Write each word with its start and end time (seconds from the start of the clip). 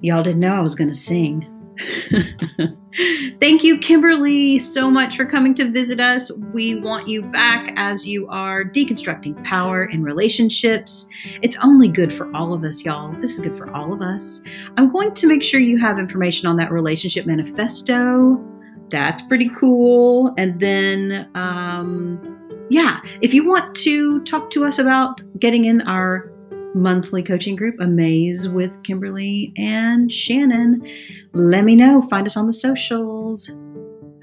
Y'all 0.00 0.22
didn't 0.22 0.40
know 0.40 0.54
I 0.54 0.60
was 0.60 0.74
going 0.74 0.88
to 0.88 0.94
sing. 0.94 1.48
Thank 3.40 3.62
you, 3.62 3.78
Kimberly, 3.78 4.58
so 4.58 4.90
much 4.90 5.16
for 5.16 5.24
coming 5.24 5.54
to 5.54 5.70
visit 5.70 6.00
us. 6.00 6.30
We 6.52 6.80
want 6.80 7.08
you 7.08 7.22
back 7.22 7.72
as 7.76 8.06
you 8.06 8.28
are 8.28 8.64
deconstructing 8.64 9.42
power 9.44 9.84
in 9.84 10.02
relationships. 10.02 11.08
It's 11.42 11.56
only 11.62 11.88
good 11.88 12.12
for 12.12 12.34
all 12.34 12.52
of 12.52 12.64
us, 12.64 12.84
y'all. 12.84 13.12
This 13.20 13.34
is 13.34 13.40
good 13.40 13.56
for 13.56 13.70
all 13.74 13.92
of 13.92 14.02
us. 14.02 14.42
I'm 14.76 14.90
going 14.90 15.14
to 15.14 15.26
make 15.26 15.42
sure 15.42 15.60
you 15.60 15.78
have 15.78 15.98
information 15.98 16.48
on 16.48 16.56
that 16.56 16.70
relationship 16.72 17.26
manifesto. 17.26 18.44
That's 18.90 19.22
pretty 19.22 19.50
cool. 19.50 20.34
And 20.36 20.60
then, 20.60 21.30
um, 21.34 22.66
yeah, 22.70 23.00
if 23.20 23.32
you 23.32 23.46
want 23.46 23.74
to 23.76 24.20
talk 24.24 24.50
to 24.50 24.64
us 24.64 24.78
about 24.78 25.20
getting 25.38 25.64
in 25.64 25.80
our 25.82 26.29
monthly 26.74 27.22
coaching 27.22 27.56
group, 27.56 27.80
Amaze 27.80 28.48
with 28.48 28.82
Kimberly 28.82 29.52
and 29.56 30.12
Shannon. 30.12 30.86
Let 31.32 31.64
me 31.64 31.76
know. 31.76 32.02
Find 32.08 32.26
us 32.26 32.36
on 32.36 32.46
the 32.46 32.52
socials. 32.52 33.50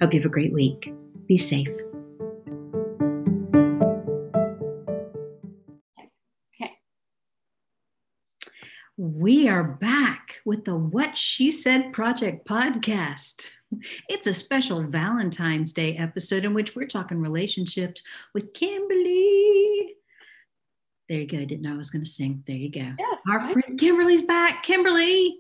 Hope 0.02 0.14
you 0.14 0.20
have 0.20 0.26
a 0.26 0.30
great 0.30 0.54
week. 0.54 0.94
Be 1.28 1.38
safe. 1.38 1.68
Okay. 6.56 6.72
We 8.96 9.50
are 9.50 9.64
back 9.64 10.36
with 10.46 10.66
the 10.66 10.76
What 10.76 11.18
She 11.18 11.52
Said 11.52 11.92
Project 11.94 12.48
podcast. 12.48 13.52
It's 14.08 14.28
a 14.28 14.34
special 14.34 14.84
Valentine's 14.84 15.74
Day 15.74 15.98
episode 15.98 16.46
in 16.46 16.54
which 16.54 16.76
we're 16.76 16.88
talking 16.88 17.20
relationships 17.20 18.04
with 18.34 18.54
Kimberly. 18.54 19.97
There 21.10 21.20
you 21.20 21.28
go. 21.28 21.38
I 21.38 21.46
didn't 21.46 21.62
know 21.62 21.74
I 21.74 21.78
was 21.78 21.90
going 21.90 22.04
to 22.04 22.10
sing. 22.10 22.44
There 22.46 22.56
you 22.56 22.70
go. 22.70 22.92
Yes. 23.00 23.20
Our 23.30 23.40
friend 23.54 23.80
Kimberly's 23.80 24.24
back. 24.24 24.64
Kimberly, 24.64 25.38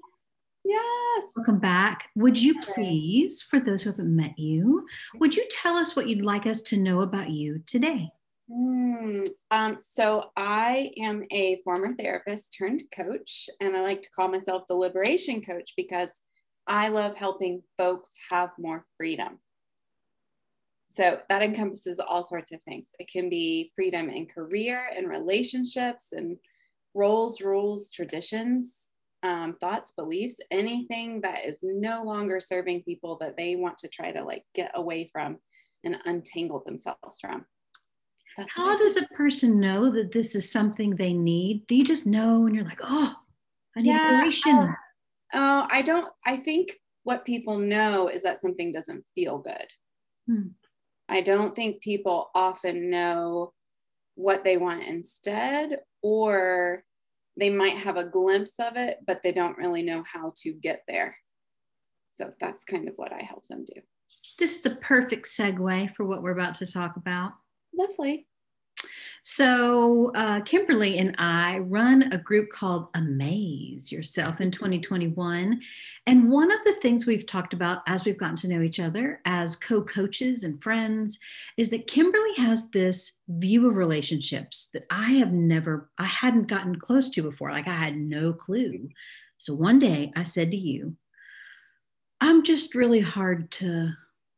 Yes. 0.64 1.24
welcome 1.36 1.60
back. 1.60 2.10
Would 2.16 2.42
you 2.42 2.60
please, 2.62 3.42
for 3.42 3.60
those 3.60 3.84
who 3.84 3.92
haven't 3.92 4.14
met 4.16 4.38
you, 4.38 4.86
would 5.16 5.36
you 5.36 5.46
tell 5.50 5.76
us 5.76 5.96
what 5.96 6.08
you'd 6.10 6.26
like 6.26 6.46
us 6.46 6.62
to 6.64 6.78
know 6.78 7.02
about 7.02 7.30
you 7.30 7.62
today? 7.66 8.10
Hmm. 8.52 9.24
Um, 9.52 9.78
so 9.80 10.26
I 10.38 10.92
am 10.98 11.26
a 11.32 11.60
former 11.64 11.94
therapist 11.94 12.56
turned 12.58 12.84
coach, 12.94 13.50
and 13.60 13.76
I 13.76 13.82
like 13.82 14.02
to 14.04 14.10
call 14.12 14.30
myself 14.30 14.64
the 14.68 14.74
liberation 14.76 15.42
coach 15.42 15.74
because 15.76 16.22
I 16.66 16.90
love 16.90 17.16
helping 17.16 17.64
folks 17.78 18.10
have 18.30 18.52
more 18.58 18.86
freedom. 18.98 19.40
So 20.98 21.20
that 21.30 21.44
encompasses 21.44 22.00
all 22.00 22.24
sorts 22.24 22.52
of 22.52 22.64
things. 22.64 22.88
It 22.98 23.08
can 23.08 23.30
be 23.30 23.72
freedom 23.76 24.10
in 24.10 24.26
career 24.26 24.90
and 24.98 25.08
relationships 25.08 26.12
and 26.12 26.38
roles, 26.96 27.40
rules, 27.40 27.92
traditions, 27.92 28.90
um, 29.22 29.58
thoughts, 29.62 29.92
beliefs, 29.92 30.40
anything 30.50 31.22
that 31.22 31.46
is 31.46 31.60
no 31.62 32.04
longer 32.04 32.40
serving 32.40 32.82
people 32.82 33.16
that 33.22 33.38
they 33.38 33.56
want 33.56 33.78
to 33.78 33.88
try 33.88 34.12
to 34.12 34.24
like 34.24 34.42
get 34.56 34.72
away 34.74 35.06
from 35.06 35.38
and 35.84 35.98
untangle 36.06 36.64
themselves 36.66 37.20
from. 37.22 37.46
That's 38.36 38.56
How 38.56 38.76
does 38.76 38.98
a 38.98 39.06
person 39.10 39.60
know 39.60 39.92
that 39.92 40.12
this 40.12 40.34
is 40.34 40.52
something 40.52 40.96
they 40.96 41.14
need? 41.14 41.68
Do 41.68 41.76
you 41.76 41.84
just 41.84 42.08
know 42.08 42.48
and 42.48 42.56
you're 42.56 42.66
like, 42.66 42.82
oh, 42.84 43.14
I 43.76 43.82
need 43.82 43.90
Yeah, 43.90 44.00
liberation? 44.10 44.76
Oh, 45.32 45.68
I 45.70 45.84
don't. 45.84 46.12
I 46.26 46.38
think 46.38 46.72
what 47.04 47.24
people 47.24 47.60
know 47.60 48.08
is 48.08 48.24
that 48.24 48.42
something 48.42 48.72
doesn't 48.72 49.06
feel 49.14 49.38
good. 49.38 49.68
Hmm. 50.28 50.48
I 51.10 51.22
don't 51.22 51.56
think 51.56 51.82
people 51.82 52.30
often 52.36 52.90
know 52.90 53.54
what 54.16 54.44
they 54.44 54.58
want 54.58 54.84
instead, 54.84 55.80
or 56.02 56.84
they 57.38 57.50
might 57.50 57.78
have 57.78 57.98
a 57.98 58.04
glimpse 58.04 58.60
of 58.60 58.76
it, 58.76 58.98
but 59.06 59.22
they 59.24 59.32
don't 59.32 59.58
really 59.58 59.84
know 59.84 60.04
how 60.12 60.34
to 60.44 60.54
get 60.54 60.82
there. 60.88 61.16
So 62.12 62.32
that's 62.40 62.64
kind 62.64 62.90
of 62.90 62.96
what 62.96 63.14
I 63.14 63.22
help 63.22 63.46
them 63.48 63.64
do. 63.66 63.82
This 64.40 64.66
is 64.66 64.66
a 64.66 64.76
perfect 64.78 65.28
segue 65.28 65.96
for 65.96 66.06
what 66.06 66.24
we're 66.24 66.32
about 66.32 66.56
to 66.56 66.66
talk 66.66 66.96
about. 66.98 67.34
Lovely. 67.78 68.28
So, 69.30 70.14
uh, 70.16 70.40
Kimberly 70.40 71.00
and 71.00 71.14
I 71.18 71.58
run 71.58 72.14
a 72.14 72.18
group 72.18 72.50
called 72.50 72.88
Amaze 72.94 73.92
Yourself 73.92 74.40
in 74.40 74.52
2021. 74.52 75.62
And 76.06 76.32
one 76.32 76.50
of 76.50 76.60
the 76.64 76.76
things 76.76 77.06
we've 77.06 77.26
talked 77.26 77.52
about 77.52 77.82
as 77.88 78.06
we've 78.06 78.18
gotten 78.18 78.38
to 78.38 78.48
know 78.48 78.62
each 78.62 78.80
other 78.80 79.20
as 79.26 79.58
co 79.58 79.84
coaches 79.84 80.46
and 80.46 80.64
friends 80.64 81.20
is 81.58 81.72
that 81.72 81.88
Kimberly 81.88 82.36
has 82.38 82.70
this 82.70 83.18
view 83.28 83.68
of 83.68 83.76
relationships 83.76 84.70
that 84.72 84.86
I 84.90 85.12
have 85.16 85.34
never, 85.34 85.90
I 85.98 86.06
hadn't 86.06 86.48
gotten 86.48 86.80
close 86.80 87.10
to 87.10 87.22
before. 87.22 87.52
Like 87.52 87.68
I 87.68 87.74
had 87.74 87.98
no 87.98 88.32
clue. 88.32 88.88
So 89.40 89.54
one 89.54 89.78
day 89.78 90.14
I 90.16 90.24
said 90.24 90.52
to 90.52 90.58
you, 90.58 90.96
I'm 92.22 92.46
just 92.46 92.76
really 92.76 93.02
hard 93.02 93.52
to. 93.52 93.92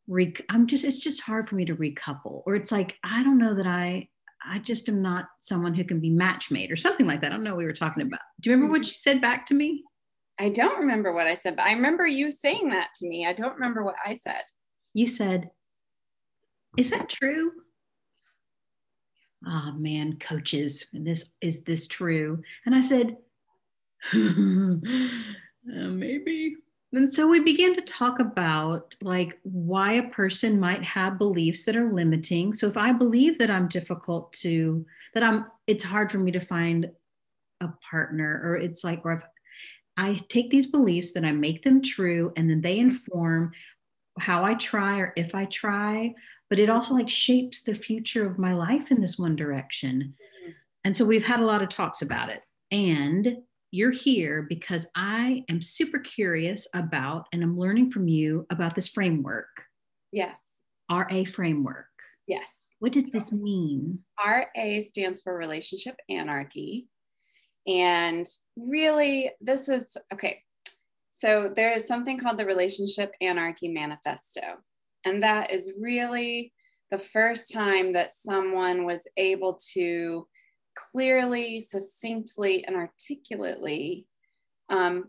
Re- 0.07 0.33
I'm 0.49 0.65
just, 0.65 0.83
it's 0.83 0.97
just 0.97 1.21
hard 1.21 1.47
for 1.47 1.53
me 1.53 1.65
to 1.65 1.75
recouple, 1.75 2.41
or 2.47 2.55
it's 2.55 2.71
like, 2.71 2.97
I 3.03 3.21
don't 3.21 3.37
know 3.37 3.53
that 3.53 3.67
I, 3.67 4.07
I 4.45 4.59
just 4.59 4.87
am 4.89 5.01
not 5.01 5.25
someone 5.41 5.73
who 5.73 5.83
can 5.83 5.99
be 5.99 6.09
match 6.09 6.49
made 6.49 6.71
or 6.71 6.75
something 6.75 7.05
like 7.05 7.21
that. 7.21 7.31
I 7.31 7.35
don't 7.35 7.43
know 7.43 7.51
what 7.51 7.59
we 7.59 7.65
were 7.65 7.73
talking 7.73 8.03
about. 8.03 8.21
Do 8.41 8.49
you 8.49 8.55
remember 8.55 8.77
what 8.77 8.85
you 8.85 8.93
said 8.93 9.21
back 9.21 9.45
to 9.47 9.53
me? 9.53 9.83
I 10.39 10.49
don't 10.49 10.79
remember 10.79 11.11
what 11.13 11.27
I 11.27 11.35
said, 11.35 11.57
but 11.57 11.65
I 11.65 11.73
remember 11.73 12.07
you 12.07 12.31
saying 12.31 12.69
that 12.69 12.89
to 12.95 13.09
me. 13.09 13.27
I 13.27 13.33
don't 13.33 13.55
remember 13.55 13.83
what 13.83 13.95
I 14.05 14.15
said. 14.15 14.41
You 14.93 15.07
said, 15.07 15.51
Is 16.77 16.91
that 16.91 17.09
true? 17.09 17.51
Oh 19.45 19.73
man, 19.77 20.17
coaches, 20.19 20.87
and 20.93 21.05
this 21.05 21.33
is 21.41 21.63
this 21.63 21.87
true? 21.87 22.41
And 22.65 22.75
I 22.75 22.81
said, 22.81 23.15
"Uh, 24.13 24.77
maybe. 25.65 26.55
And 26.91 27.11
so 27.11 27.27
we 27.27 27.41
began 27.41 27.75
to 27.75 27.81
talk 27.81 28.19
about 28.19 28.95
like 29.01 29.39
why 29.43 29.93
a 29.93 30.09
person 30.09 30.59
might 30.59 30.83
have 30.83 31.19
beliefs 31.19 31.65
that 31.65 31.75
are 31.75 31.93
limiting. 31.93 32.53
So 32.53 32.67
if 32.67 32.77
I 32.77 32.91
believe 32.91 33.37
that 33.37 33.51
I'm 33.51 33.67
difficult 33.67 34.33
to, 34.33 34.85
that 35.13 35.21
I'm, 35.21 35.45
it's 35.67 35.83
hard 35.83 36.11
for 36.11 36.17
me 36.17 36.31
to 36.31 36.39
find 36.39 36.89
a 37.61 37.67
partner, 37.89 38.41
or 38.43 38.55
it's 38.55 38.83
like, 38.83 39.01
or 39.03 39.13
if 39.13 39.21
I 39.97 40.21
take 40.29 40.49
these 40.49 40.67
beliefs, 40.67 41.13
then 41.13 41.25
I 41.25 41.31
make 41.31 41.63
them 41.63 41.81
true, 41.81 42.31
and 42.35 42.49
then 42.49 42.61
they 42.61 42.79
inform 42.79 43.51
how 44.17 44.43
I 44.43 44.55
try 44.55 44.99
or 44.99 45.13
if 45.15 45.35
I 45.35 45.45
try, 45.45 46.15
but 46.49 46.57
it 46.57 46.69
also 46.69 46.93
like 46.93 47.09
shapes 47.09 47.63
the 47.63 47.75
future 47.75 48.25
of 48.25 48.39
my 48.39 48.53
life 48.53 48.91
in 48.91 49.01
this 49.01 49.19
one 49.19 49.35
direction. 49.35 50.15
Mm-hmm. 50.15 50.51
And 50.85 50.97
so 50.97 51.05
we've 51.05 51.25
had 51.25 51.39
a 51.39 51.45
lot 51.45 51.61
of 51.61 51.69
talks 51.69 52.01
about 52.01 52.29
it. 52.29 52.41
And 52.71 53.37
you're 53.71 53.91
here 53.91 54.41
because 54.47 54.89
I 54.95 55.43
am 55.49 55.61
super 55.61 55.99
curious 55.99 56.67
about 56.73 57.27
and 57.31 57.43
I'm 57.43 57.57
learning 57.57 57.91
from 57.91 58.07
you 58.07 58.45
about 58.49 58.75
this 58.75 58.87
framework, 58.87 59.47
Yes. 60.11 60.39
RA 60.91 61.23
framework. 61.35 61.85
Yes. 62.25 62.69
What 62.79 62.93
does 62.93 63.09
this 63.11 63.31
mean? 63.31 63.99
RA 64.25 64.79
stands 64.79 65.21
for 65.21 65.37
relationship 65.37 65.95
anarchy. 66.09 66.87
And 67.67 68.25
really, 68.57 69.29
this 69.41 69.69
is 69.69 69.95
okay. 70.13 70.41
So, 71.11 71.51
there 71.53 71.73
is 71.73 71.85
something 71.85 72.17
called 72.17 72.37
the 72.37 72.45
Relationship 72.45 73.11
Anarchy 73.21 73.67
Manifesto. 73.67 74.41
And 75.05 75.21
that 75.21 75.51
is 75.51 75.73
really 75.79 76.53
the 76.89 76.97
first 76.97 77.51
time 77.53 77.93
that 77.93 78.11
someone 78.13 78.85
was 78.85 79.07
able 79.17 79.59
to 79.73 80.25
clearly, 80.91 81.59
succinctly, 81.59 82.65
and 82.65 82.75
articulately 82.75 84.07
um, 84.69 85.05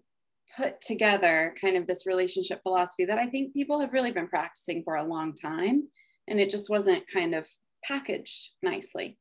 put 0.56 0.80
together 0.80 1.54
kind 1.60 1.76
of 1.76 1.86
this 1.86 2.06
relationship 2.06 2.60
philosophy 2.62 3.04
that 3.04 3.18
I 3.18 3.26
think 3.26 3.54
people 3.54 3.80
have 3.80 3.92
really 3.92 4.10
been 4.10 4.28
practicing 4.28 4.82
for 4.82 4.96
a 4.96 5.04
long 5.04 5.34
time. 5.34 5.88
And 6.28 6.40
it 6.40 6.50
just 6.50 6.70
wasn't 6.70 7.10
kind 7.12 7.34
of 7.34 7.48
packaged 7.84 8.50
nicely. 8.62 9.18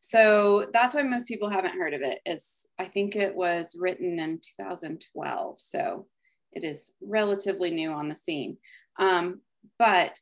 So 0.00 0.66
that's 0.72 0.94
why 0.94 1.02
most 1.02 1.28
people 1.28 1.48
haven't 1.48 1.78
heard 1.78 1.94
of 1.94 2.02
it. 2.02 2.20
Is 2.26 2.66
I 2.78 2.84
think 2.84 3.16
it 3.16 3.34
was 3.34 3.76
written 3.78 4.18
in 4.18 4.40
2012, 4.58 5.58
so 5.58 6.06
it 6.52 6.64
is 6.64 6.92
relatively 7.00 7.70
new 7.70 7.90
on 7.90 8.08
the 8.08 8.14
scene. 8.14 8.58
Um, 8.98 9.40
but 9.78 10.20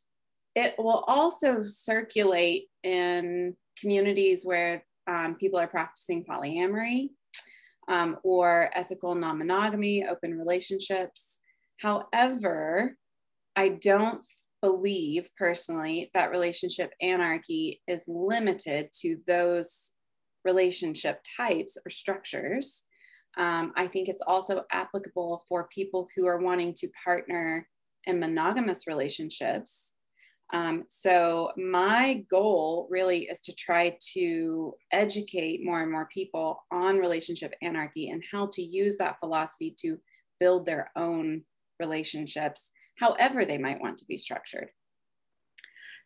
it 0.54 0.74
will 0.78 1.04
also 1.08 1.62
circulate 1.62 2.68
in 2.84 3.56
communities 3.80 4.44
where 4.44 4.84
um, 5.06 5.36
people 5.36 5.58
are 5.58 5.66
practicing 5.66 6.24
polyamory 6.24 7.10
um, 7.88 8.16
or 8.22 8.70
ethical 8.74 9.14
non-monogamy, 9.14 10.06
open 10.06 10.38
relationships. 10.38 11.40
However, 11.80 12.96
I 13.56 13.68
don't 13.68 14.24
believe 14.60 15.28
personally 15.36 16.10
that 16.14 16.30
relationship 16.30 16.92
anarchy 17.00 17.82
is 17.88 18.04
limited 18.06 18.90
to 19.00 19.18
those 19.26 19.92
relationship 20.44 21.20
types 21.36 21.76
or 21.84 21.90
structures. 21.90 22.84
Um, 23.36 23.72
I 23.76 23.86
think 23.86 24.08
it's 24.08 24.22
also 24.26 24.62
applicable 24.70 25.42
for 25.48 25.68
people 25.68 26.08
who 26.14 26.26
are 26.26 26.38
wanting 26.38 26.74
to 26.74 26.88
partner 27.04 27.66
in 28.04 28.20
monogamous 28.20 28.86
relationships. 28.86 29.94
Um, 30.52 30.84
so, 30.88 31.50
my 31.56 32.24
goal 32.30 32.86
really 32.90 33.24
is 33.24 33.40
to 33.42 33.54
try 33.54 33.96
to 34.12 34.74
educate 34.92 35.64
more 35.64 35.82
and 35.82 35.90
more 35.90 36.08
people 36.12 36.62
on 36.70 36.98
relationship 36.98 37.54
anarchy 37.62 38.10
and 38.10 38.22
how 38.30 38.50
to 38.52 38.62
use 38.62 38.98
that 38.98 39.18
philosophy 39.18 39.74
to 39.80 39.98
build 40.38 40.66
their 40.66 40.90
own 40.94 41.42
relationships, 41.80 42.72
however 42.98 43.44
they 43.44 43.58
might 43.58 43.80
want 43.80 43.96
to 43.98 44.04
be 44.04 44.16
structured. 44.16 44.68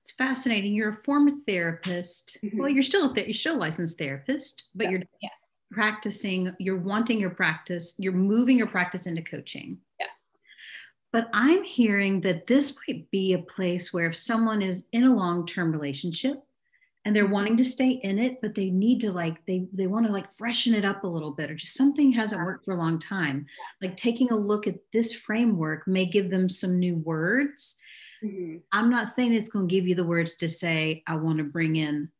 It's 0.02 0.12
fascinating. 0.12 0.74
You're 0.74 0.90
a 0.90 1.04
former 1.04 1.32
therapist. 1.48 2.38
Mm-hmm. 2.44 2.58
Well, 2.60 2.68
you're 2.68 2.84
still 2.84 3.10
a 3.10 3.14
th- 3.14 3.26
you're 3.26 3.34
still 3.34 3.56
a 3.56 3.58
licensed 3.58 3.98
therapist, 3.98 4.64
but 4.74 4.90
you're 4.90 5.02
yes 5.20 5.46
practicing. 5.70 6.54
You're 6.58 6.78
wanting 6.78 7.20
your 7.20 7.30
practice. 7.30 7.94
You're 7.98 8.12
moving 8.12 8.56
your 8.56 8.66
practice 8.66 9.06
into 9.06 9.22
coaching. 9.22 9.78
Yes. 9.98 10.15
But 11.16 11.30
I'm 11.32 11.64
hearing 11.64 12.20
that 12.20 12.46
this 12.46 12.76
might 12.86 13.10
be 13.10 13.32
a 13.32 13.38
place 13.38 13.90
where 13.90 14.08
if 14.08 14.18
someone 14.18 14.60
is 14.60 14.86
in 14.92 15.04
a 15.04 15.16
long-term 15.16 15.72
relationship 15.72 16.42
and 17.06 17.16
they're 17.16 17.24
wanting 17.24 17.56
to 17.56 17.64
stay 17.64 17.92
in 18.02 18.18
it 18.18 18.38
but 18.42 18.54
they 18.54 18.68
need 18.68 19.00
to 19.00 19.10
like 19.10 19.38
they 19.46 19.66
they 19.72 19.86
want 19.86 20.04
to 20.04 20.12
like 20.12 20.26
freshen 20.36 20.74
it 20.74 20.84
up 20.84 21.04
a 21.04 21.06
little 21.06 21.30
bit 21.30 21.50
or 21.50 21.54
just 21.54 21.72
something 21.72 22.12
hasn't 22.12 22.44
worked 22.44 22.66
for 22.66 22.74
a 22.74 22.78
long 22.78 22.98
time 22.98 23.46
like 23.80 23.96
taking 23.96 24.30
a 24.30 24.36
look 24.36 24.66
at 24.66 24.74
this 24.92 25.14
framework 25.14 25.88
may 25.88 26.04
give 26.04 26.28
them 26.28 26.50
some 26.50 26.78
new 26.78 26.96
words 26.96 27.78
mm-hmm. 28.22 28.56
i'm 28.72 28.90
not 28.90 29.14
saying 29.16 29.32
it's 29.32 29.50
going 29.50 29.66
to 29.66 29.74
give 29.74 29.88
you 29.88 29.94
the 29.94 30.04
words 30.04 30.34
to 30.34 30.50
say 30.50 31.02
i 31.06 31.16
want 31.16 31.38
to 31.38 31.44
bring 31.44 31.76
in 31.76 32.10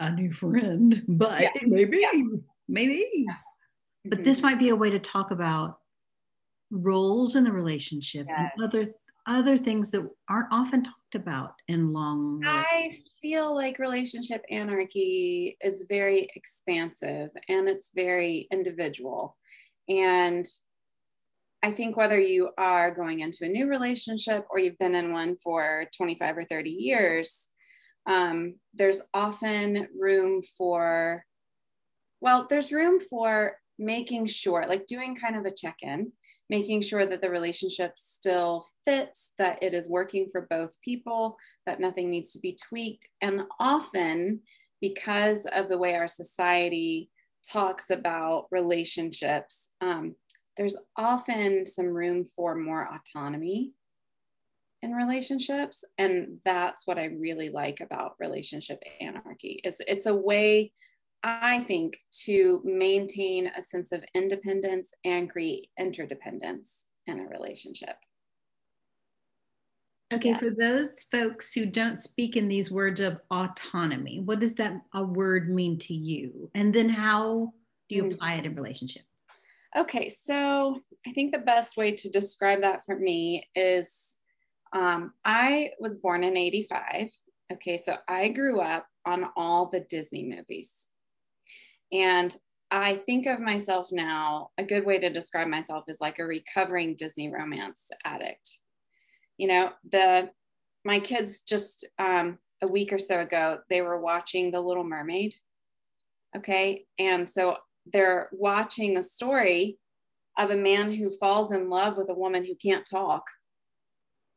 a 0.00 0.10
new 0.10 0.32
friend 0.32 1.04
but 1.08 1.40
yeah. 1.40 1.50
maybe 1.66 1.98
yeah. 2.00 2.22
maybe 2.66 3.08
yeah. 3.12 3.32
Mm-hmm. 3.32 4.10
but 4.10 4.24
this 4.24 4.42
might 4.42 4.58
be 4.58 4.70
a 4.70 4.76
way 4.76 4.90
to 4.90 4.98
talk 4.98 5.30
about 5.30 5.79
roles 6.70 7.36
in 7.36 7.44
the 7.44 7.52
relationship 7.52 8.26
yes. 8.28 8.52
and 8.54 8.64
other 8.64 8.92
other 9.26 9.58
things 9.58 9.90
that 9.90 10.08
aren't 10.28 10.50
often 10.50 10.82
talked 10.82 11.14
about 11.14 11.52
in 11.68 11.92
long 11.92 12.40
i 12.44 12.90
feel 13.20 13.54
like 13.54 13.78
relationship 13.78 14.42
anarchy 14.50 15.56
is 15.62 15.84
very 15.88 16.28
expansive 16.34 17.30
and 17.48 17.68
it's 17.68 17.90
very 17.94 18.48
individual. 18.50 19.36
And 19.88 20.44
i 21.62 21.70
think 21.70 21.96
whether 21.96 22.18
you 22.18 22.50
are 22.56 22.90
going 22.90 23.20
into 23.20 23.44
a 23.44 23.48
new 23.48 23.68
relationship 23.68 24.46
or 24.50 24.58
you've 24.58 24.78
been 24.78 24.94
in 24.94 25.12
one 25.12 25.36
for 25.36 25.86
25 25.96 26.38
or 26.38 26.44
30 26.44 26.70
years 26.70 27.50
um, 28.06 28.54
there's 28.72 29.02
often 29.12 29.86
room 29.98 30.42
for 30.42 31.24
well 32.20 32.46
there's 32.48 32.72
room 32.72 32.98
for 32.98 33.56
making 33.78 34.26
sure 34.26 34.64
like 34.68 34.86
doing 34.86 35.14
kind 35.14 35.36
of 35.36 35.44
a 35.44 35.50
check-in 35.50 36.12
making 36.50 36.82
sure 36.82 37.06
that 37.06 37.22
the 37.22 37.30
relationship 37.30 37.92
still 37.96 38.66
fits, 38.84 39.32
that 39.38 39.62
it 39.62 39.72
is 39.72 39.88
working 39.88 40.28
for 40.30 40.48
both 40.50 40.78
people, 40.82 41.36
that 41.64 41.80
nothing 41.80 42.10
needs 42.10 42.32
to 42.32 42.40
be 42.40 42.58
tweaked. 42.68 43.06
And 43.22 43.42
often, 43.60 44.40
because 44.80 45.46
of 45.54 45.68
the 45.68 45.78
way 45.78 45.94
our 45.94 46.08
society 46.08 47.08
talks 47.48 47.90
about 47.90 48.46
relationships, 48.50 49.70
um, 49.80 50.16
there's 50.56 50.76
often 50.96 51.64
some 51.64 51.86
room 51.86 52.24
for 52.24 52.56
more 52.56 52.88
autonomy 52.92 53.72
in 54.82 54.92
relationships 54.92 55.84
and 55.98 56.38
that's 56.44 56.86
what 56.86 56.98
i 56.98 57.04
really 57.04 57.50
like 57.50 57.80
about 57.80 58.14
relationship 58.18 58.82
anarchy 59.00 59.60
is 59.62 59.80
it's 59.86 60.06
a 60.06 60.14
way 60.14 60.72
I 61.22 61.60
think, 61.60 61.98
to 62.24 62.62
maintain 62.64 63.50
a 63.56 63.60
sense 63.60 63.92
of 63.92 64.04
independence 64.14 64.94
and 65.04 65.30
create 65.30 65.68
interdependence 65.78 66.86
in 67.06 67.20
a 67.20 67.26
relationship. 67.26 67.96
Okay, 70.12 70.30
yeah. 70.30 70.38
for 70.38 70.50
those 70.50 70.90
folks 71.12 71.52
who 71.52 71.66
don't 71.66 71.96
speak 71.96 72.36
in 72.36 72.48
these 72.48 72.70
words 72.70 73.00
of 73.00 73.20
autonomy, 73.30 74.20
what 74.20 74.40
does 74.40 74.54
that 74.54 74.72
a 74.92 75.04
word 75.04 75.48
mean 75.48 75.78
to 75.80 75.94
you? 75.94 76.50
And 76.54 76.74
then 76.74 76.88
how 76.88 77.52
do 77.88 77.94
you 77.94 78.04
mm. 78.04 78.14
apply 78.14 78.34
it 78.34 78.46
in 78.46 78.56
relationship? 78.56 79.02
Okay, 79.76 80.08
so 80.08 80.80
I 81.06 81.12
think 81.12 81.32
the 81.32 81.40
best 81.40 81.76
way 81.76 81.92
to 81.92 82.10
describe 82.10 82.62
that 82.62 82.84
for 82.84 82.98
me 82.98 83.48
is 83.54 84.16
um, 84.72 85.12
I 85.24 85.70
was 85.78 86.00
born 86.00 86.24
in 86.24 86.36
85. 86.36 87.10
Okay, 87.52 87.76
so 87.76 87.96
I 88.08 88.28
grew 88.28 88.60
up 88.60 88.86
on 89.06 89.26
all 89.36 89.66
the 89.66 89.80
Disney 89.80 90.24
movies. 90.24 90.88
And 91.92 92.34
I 92.70 92.94
think 92.94 93.26
of 93.26 93.40
myself 93.40 93.88
now, 93.90 94.50
a 94.56 94.64
good 94.64 94.86
way 94.86 94.98
to 94.98 95.10
describe 95.10 95.48
myself 95.48 95.84
is 95.88 96.00
like 96.00 96.18
a 96.18 96.24
recovering 96.24 96.94
Disney 96.94 97.28
romance 97.28 97.90
addict. 98.04 98.58
You 99.38 99.48
know, 99.48 99.72
the 99.90 100.30
my 100.84 100.98
kids 100.98 101.40
just 101.40 101.86
um, 101.98 102.38
a 102.62 102.66
week 102.66 102.92
or 102.92 102.98
so 102.98 103.20
ago, 103.20 103.58
they 103.68 103.82
were 103.82 104.00
watching 104.00 104.50
The 104.50 104.60
Little 104.60 104.84
Mermaid. 104.84 105.34
Okay. 106.36 106.86
And 106.98 107.28
so 107.28 107.56
they're 107.92 108.28
watching 108.32 108.94
the 108.94 109.02
story 109.02 109.78
of 110.38 110.50
a 110.50 110.56
man 110.56 110.92
who 110.92 111.10
falls 111.10 111.52
in 111.52 111.68
love 111.68 111.98
with 111.98 112.08
a 112.08 112.14
woman 112.14 112.44
who 112.44 112.54
can't 112.54 112.86
talk. 112.88 113.24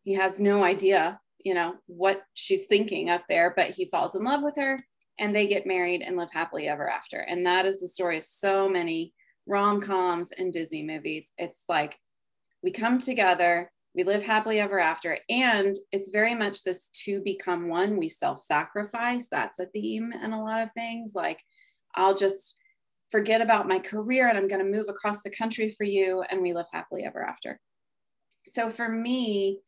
He 0.03 0.13
has 0.13 0.39
no 0.39 0.63
idea, 0.63 1.19
you 1.45 1.53
know, 1.53 1.75
what 1.85 2.23
she's 2.33 2.65
thinking 2.65 3.09
up 3.09 3.23
there, 3.29 3.53
but 3.55 3.69
he 3.69 3.85
falls 3.85 4.15
in 4.15 4.23
love 4.23 4.43
with 4.43 4.55
her 4.57 4.79
and 5.19 5.35
they 5.35 5.47
get 5.47 5.67
married 5.67 6.01
and 6.01 6.17
live 6.17 6.31
happily 6.31 6.67
ever 6.67 6.89
after. 6.89 7.17
And 7.17 7.45
that 7.45 7.65
is 7.65 7.79
the 7.79 7.87
story 7.87 8.17
of 8.17 8.25
so 8.25 8.67
many 8.67 9.13
rom 9.45 9.81
coms 9.81 10.31
and 10.31 10.51
Disney 10.51 10.83
movies. 10.83 11.33
It's 11.37 11.65
like 11.69 11.97
we 12.61 12.71
come 12.71 12.97
together, 12.97 13.71
we 13.95 14.03
live 14.03 14.23
happily 14.23 14.59
ever 14.59 14.79
after. 14.79 15.17
And 15.29 15.75
it's 15.91 16.09
very 16.09 16.33
much 16.33 16.63
this 16.63 16.89
to 17.05 17.21
become 17.21 17.67
one. 17.67 17.97
We 17.97 18.09
self 18.09 18.41
sacrifice. 18.41 19.27
That's 19.29 19.59
a 19.59 19.67
theme 19.67 20.11
in 20.13 20.33
a 20.33 20.43
lot 20.43 20.63
of 20.63 20.71
things. 20.71 21.13
Like, 21.13 21.43
I'll 21.95 22.15
just 22.15 22.57
forget 23.11 23.41
about 23.41 23.67
my 23.67 23.77
career 23.77 24.27
and 24.27 24.37
I'm 24.37 24.47
going 24.47 24.63
to 24.63 24.77
move 24.77 24.87
across 24.89 25.21
the 25.21 25.29
country 25.29 25.69
for 25.69 25.83
you. 25.83 26.23
And 26.29 26.41
we 26.41 26.53
live 26.53 26.65
happily 26.71 27.03
ever 27.03 27.21
after. 27.21 27.59
So 28.45 28.69
for 28.69 28.89
me, 28.89 29.59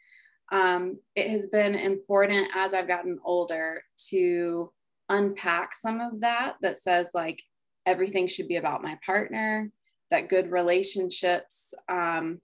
um, 0.52 1.00
it 1.16 1.30
has 1.30 1.48
been 1.48 1.76
important 1.76 2.48
as 2.56 2.74
I've 2.74 2.88
gotten 2.88 3.20
older 3.24 3.84
to 4.10 4.72
unpack 5.10 5.74
some 5.74 6.02
of 6.02 6.22
that 6.22 6.56
that 6.62 6.78
says 6.78 7.12
like 7.14 7.42
everything 7.86 8.28
should 8.28 8.48
be 8.48 8.56
about 8.56 8.82
my 8.82 8.98
partner 9.06 9.72
that 10.12 10.30
good 10.30 10.52
relationships 10.52 11.74
um, 11.90 12.40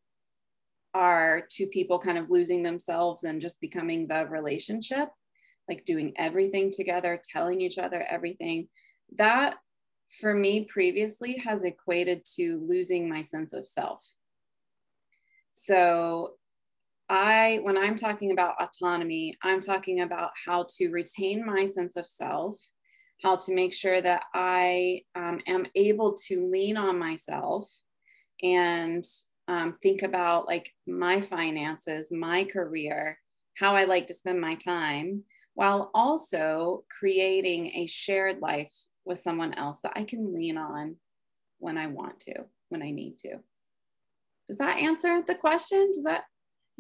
are 0.94 1.44
two 1.50 1.68
people 1.68 2.00
kind 2.00 2.18
of 2.18 2.30
losing 2.30 2.64
themselves 2.64 3.24
and 3.24 3.42
just 3.42 3.60
becoming 3.62 4.08
the 4.08 4.26
relationship 4.28 5.10
like 5.72 5.86
doing 5.86 6.12
everything 6.18 6.70
together 6.70 7.22
telling 7.24 7.62
each 7.62 7.78
other 7.78 8.06
everything. 8.10 8.68
That 9.18 9.56
for 10.20 10.34
me 10.34 10.66
previously 10.66 11.38
has 11.38 11.64
equated 11.64 12.26
to 12.36 12.62
losing 12.68 13.08
my 13.08 13.22
sense 13.22 13.54
of 13.54 13.66
self. 13.66 14.06
So 15.54 16.34
I, 17.12 17.60
when 17.64 17.78
I'm 17.78 17.98
talking 17.98 18.32
about 18.32 18.56
autonomy, 18.62 19.38
I'm 19.44 19.60
talking 19.60 20.00
about 20.00 20.32
how 20.46 20.66
to 20.78 20.90
retain 20.92 21.46
my 21.46 21.66
sense 21.66 21.98
of 21.98 22.08
self, 22.08 22.58
how 23.22 23.36
to 23.36 23.54
make 23.54 23.74
sure 23.74 24.02
that 24.02 24.24
I 24.34 25.02
um, 25.14 25.42
am 25.46 25.66
able 25.76 26.16
to 26.28 26.50
lean 26.50 26.78
on 26.78 26.98
myself 26.98 27.70
and 28.42 29.04
um, 29.50 29.76
think 29.84 30.04
about 30.04 30.48
like 30.48 30.72
my 30.88 31.20
finances, 31.20 32.14
my 32.14 32.46
career, 32.46 33.20
how 33.58 33.76
I 33.76 33.84
like 33.84 34.08
to 34.08 34.14
spend 34.14 34.40
my 34.40 34.56
time, 34.56 35.26
while 35.54 35.92
also 35.94 36.86
creating 36.98 37.74
a 37.76 37.88
shared 37.88 38.40
life 38.40 38.74
with 39.04 39.18
someone 39.18 39.54
else 39.56 39.82
that 39.82 39.94
I 39.98 40.06
can 40.06 40.34
lean 40.34 40.58
on 40.58 40.96
when 41.60 41.78
I 41.78 41.88
want 41.88 42.22
to, 42.22 42.46
when 42.70 42.82
I 42.82 42.92
need 42.92 43.20
to. 43.20 43.40
Does 44.48 44.60
that 44.60 44.78
answer 44.78 45.22
the 45.28 45.36
question? 45.36 45.92
Does 45.94 46.04
that 46.04 46.24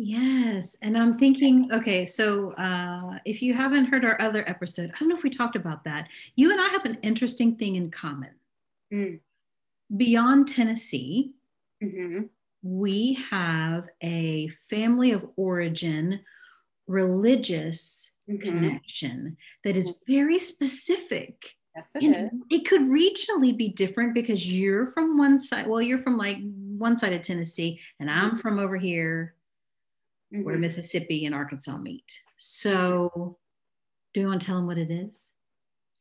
Yes. 0.04 0.76
And 0.82 0.98
I'm 0.98 1.20
thinking, 1.20 1.70
okay, 1.72 2.08
so 2.08 2.54
uh, 2.54 3.20
if 3.24 3.40
you 3.44 3.54
haven't 3.54 3.86
heard 3.86 4.04
our 4.04 4.20
other 4.20 4.44
episode, 4.50 4.90
I 4.90 4.98
don't 4.98 5.10
know 5.10 5.16
if 5.16 5.22
we 5.22 5.30
talked 5.30 5.56
about 5.56 5.84
that. 5.84 6.08
You 6.36 6.50
and 6.52 6.60
I 6.60 6.70
have 6.70 6.86
an 6.86 6.98
interesting 7.04 7.56
thing 7.56 7.76
in 7.76 7.92
common. 7.92 8.32
Mm. 8.92 9.20
Beyond 9.96 10.48
Tennessee, 10.48 11.34
mm-hmm. 11.84 12.22
we 12.64 13.20
have 13.30 13.90
a 14.02 14.50
family 14.72 15.12
of 15.12 15.24
origin 15.36 16.22
religious 16.88 18.10
mm-hmm. 18.28 18.42
connection 18.42 19.38
that 19.64 19.76
is 19.76 19.94
very 20.08 20.40
specific. 20.40 21.36
Yes, 21.76 21.92
it 21.94 22.06
is. 22.06 22.32
It 22.50 22.68
could 22.68 22.82
regionally 22.82 23.56
be 23.56 23.72
different 23.72 24.16
because 24.16 24.52
you're 24.52 24.88
from 24.94 25.20
one 25.20 25.40
side. 25.40 25.68
Well, 25.68 25.80
you're 25.80 26.02
from 26.02 26.18
like 26.18 26.38
one 26.76 26.98
side 26.98 27.14
of 27.14 27.22
Tennessee, 27.22 27.80
and 28.00 28.10
I'm 28.10 28.32
mm-hmm. 28.32 28.40
from 28.40 28.58
over 28.58 28.78
here 28.78 29.36
mm-hmm. 30.34 30.44
where 30.44 30.58
Mississippi 30.58 31.26
and 31.26 31.36
Arkansas 31.36 31.78
meet. 31.78 32.12
So, 32.38 33.38
do 34.14 34.22
you 34.22 34.28
want 34.28 34.42
to 34.42 34.48
tell 34.48 34.58
them 34.58 34.68
what 34.68 34.78
it 34.78 34.92
is? 34.92 35.12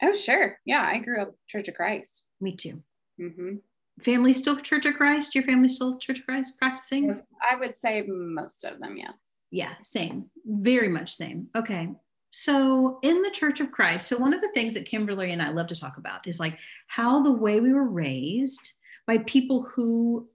Oh, 0.02 0.14
sure. 0.14 0.58
Yeah, 0.64 0.82
I 0.82 0.98
grew 0.98 1.20
up 1.20 1.34
Church 1.46 1.68
of 1.68 1.74
Christ. 1.74 2.24
Me 2.40 2.56
too. 2.56 2.82
Mm-hmm. 3.20 3.56
Family 4.02 4.32
still 4.32 4.56
Church 4.56 4.86
of 4.86 4.94
Christ? 4.94 5.34
Your 5.34 5.44
family 5.44 5.68
still 5.68 5.98
Church 5.98 6.20
of 6.20 6.26
Christ 6.26 6.54
practicing? 6.58 7.20
I 7.48 7.56
would 7.56 7.78
say 7.78 8.02
most 8.06 8.64
of 8.64 8.80
them, 8.80 8.96
yes. 8.96 9.30
Yeah, 9.50 9.74
same. 9.82 10.30
Very 10.46 10.88
much 10.88 11.14
same. 11.14 11.48
Okay. 11.56 11.90
So, 12.32 13.00
in 13.02 13.22
the 13.22 13.30
Church 13.30 13.60
of 13.60 13.72
Christ, 13.72 14.08
so 14.08 14.16
one 14.16 14.32
of 14.32 14.40
the 14.40 14.52
things 14.54 14.74
that 14.74 14.86
Kimberly 14.86 15.32
and 15.32 15.42
I 15.42 15.50
love 15.50 15.66
to 15.68 15.76
talk 15.76 15.98
about 15.98 16.26
is 16.28 16.38
like 16.38 16.56
how 16.86 17.22
the 17.22 17.32
way 17.32 17.60
we 17.60 17.72
were 17.72 17.88
raised 17.88 18.72
by 19.06 19.18
people 19.18 19.62
who 19.74 20.26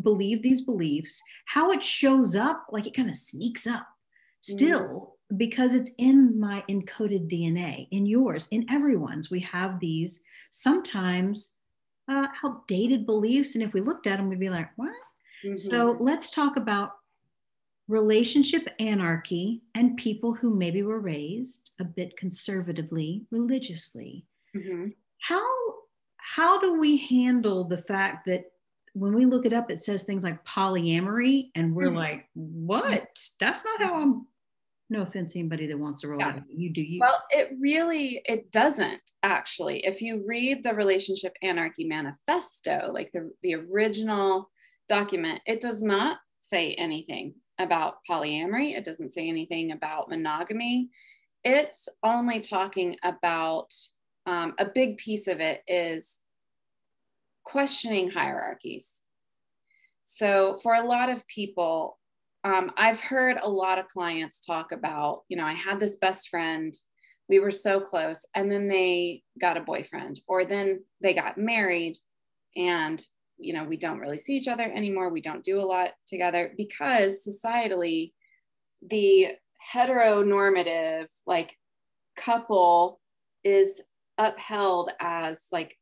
believe 0.00 0.42
these 0.42 0.62
beliefs, 0.62 1.20
how 1.46 1.70
it 1.70 1.84
shows 1.84 2.34
up, 2.34 2.66
like 2.70 2.86
it 2.86 2.94
kind 2.94 3.10
of 3.10 3.16
sneaks 3.16 3.66
up 3.66 3.86
still 4.40 5.16
mm. 5.32 5.38
because 5.38 5.74
it's 5.74 5.90
in 5.98 6.38
my 6.38 6.64
encoded 6.68 7.30
DNA, 7.30 7.88
in 7.90 8.06
yours, 8.06 8.48
in 8.50 8.66
everyone's. 8.70 9.30
We 9.30 9.40
have 9.40 9.80
these 9.80 10.22
sometimes 10.50 11.54
uh, 12.08 12.26
outdated 12.44 13.06
beliefs. 13.06 13.54
And 13.54 13.62
if 13.62 13.72
we 13.72 13.80
looked 13.80 14.06
at 14.06 14.16
them, 14.16 14.28
we'd 14.28 14.40
be 14.40 14.50
like, 14.50 14.70
what? 14.76 14.92
Mm-hmm. 15.44 15.70
So 15.70 15.96
let's 15.98 16.30
talk 16.30 16.56
about 16.56 16.90
relationship 17.88 18.68
anarchy 18.78 19.62
and 19.74 19.96
people 19.96 20.32
who 20.32 20.54
maybe 20.54 20.82
were 20.82 21.00
raised 21.00 21.70
a 21.80 21.84
bit 21.84 22.16
conservatively 22.16 23.26
religiously. 23.30 24.24
Mm-hmm. 24.56 24.88
How 25.18 25.44
how 26.16 26.60
do 26.60 26.78
we 26.78 26.96
handle 26.96 27.64
the 27.64 27.78
fact 27.78 28.26
that 28.26 28.44
when 28.94 29.14
we 29.14 29.24
look 29.24 29.46
it 29.46 29.52
up, 29.52 29.70
it 29.70 29.84
says 29.84 30.04
things 30.04 30.22
like 30.22 30.44
polyamory, 30.44 31.50
and 31.54 31.74
we're 31.74 31.86
mm-hmm. 31.86 31.96
like, 31.96 32.28
what? 32.34 33.08
That's 33.40 33.64
not 33.64 33.82
how 33.82 34.00
I'm. 34.00 34.26
No 34.90 35.02
offense 35.02 35.32
to 35.32 35.38
anybody 35.38 35.66
that 35.68 35.78
wants 35.78 36.02
to 36.02 36.08
roll 36.08 36.20
yeah. 36.20 36.40
You 36.50 36.70
do 36.70 36.82
you. 36.82 37.00
Well, 37.00 37.18
it 37.30 37.52
really 37.58 38.20
it 38.26 38.52
doesn't 38.52 39.00
actually. 39.22 39.86
If 39.86 40.02
you 40.02 40.22
read 40.26 40.62
the 40.62 40.74
Relationship 40.74 41.34
Anarchy 41.42 41.84
Manifesto, 41.84 42.90
like 42.92 43.10
the 43.10 43.30
the 43.42 43.54
original 43.54 44.50
document, 44.90 45.40
it 45.46 45.60
does 45.60 45.82
not 45.82 46.18
say 46.40 46.74
anything 46.74 47.34
about 47.58 48.04
polyamory. 48.08 48.76
It 48.76 48.84
doesn't 48.84 49.10
say 49.10 49.28
anything 49.28 49.72
about 49.72 50.10
monogamy. 50.10 50.90
It's 51.42 51.88
only 52.02 52.40
talking 52.40 52.96
about 53.02 53.72
um, 54.26 54.54
a 54.58 54.66
big 54.66 54.98
piece 54.98 55.26
of 55.26 55.40
it 55.40 55.62
is 55.66 56.20
questioning 57.44 58.10
hierarchies. 58.10 59.02
So, 60.04 60.54
for 60.54 60.74
a 60.74 60.86
lot 60.86 61.08
of 61.08 61.26
people, 61.28 61.98
um, 62.44 62.72
I've 62.76 63.00
heard 63.00 63.38
a 63.40 63.48
lot 63.48 63.78
of 63.78 63.88
clients 63.88 64.44
talk 64.44 64.72
about, 64.72 65.22
you 65.28 65.36
know, 65.36 65.44
I 65.44 65.52
had 65.52 65.78
this 65.78 65.96
best 65.96 66.28
friend, 66.28 66.76
we 67.28 67.38
were 67.38 67.50
so 67.50 67.80
close, 67.80 68.26
and 68.34 68.50
then 68.50 68.68
they 68.68 69.22
got 69.40 69.56
a 69.56 69.60
boyfriend, 69.60 70.20
or 70.26 70.44
then 70.44 70.84
they 71.00 71.14
got 71.14 71.38
married, 71.38 71.96
and, 72.56 73.00
you 73.38 73.52
know, 73.52 73.64
we 73.64 73.76
don't 73.76 74.00
really 74.00 74.16
see 74.16 74.36
each 74.36 74.48
other 74.48 74.64
anymore. 74.64 75.08
We 75.08 75.20
don't 75.20 75.44
do 75.44 75.60
a 75.60 75.62
lot 75.62 75.92
together 76.06 76.52
because 76.56 77.26
societally, 77.26 78.12
the 78.82 79.36
heteronormative, 79.72 81.08
like, 81.26 81.56
couple 82.16 83.00
is 83.44 83.80
upheld 84.18 84.90
as 85.00 85.46
like 85.50 85.76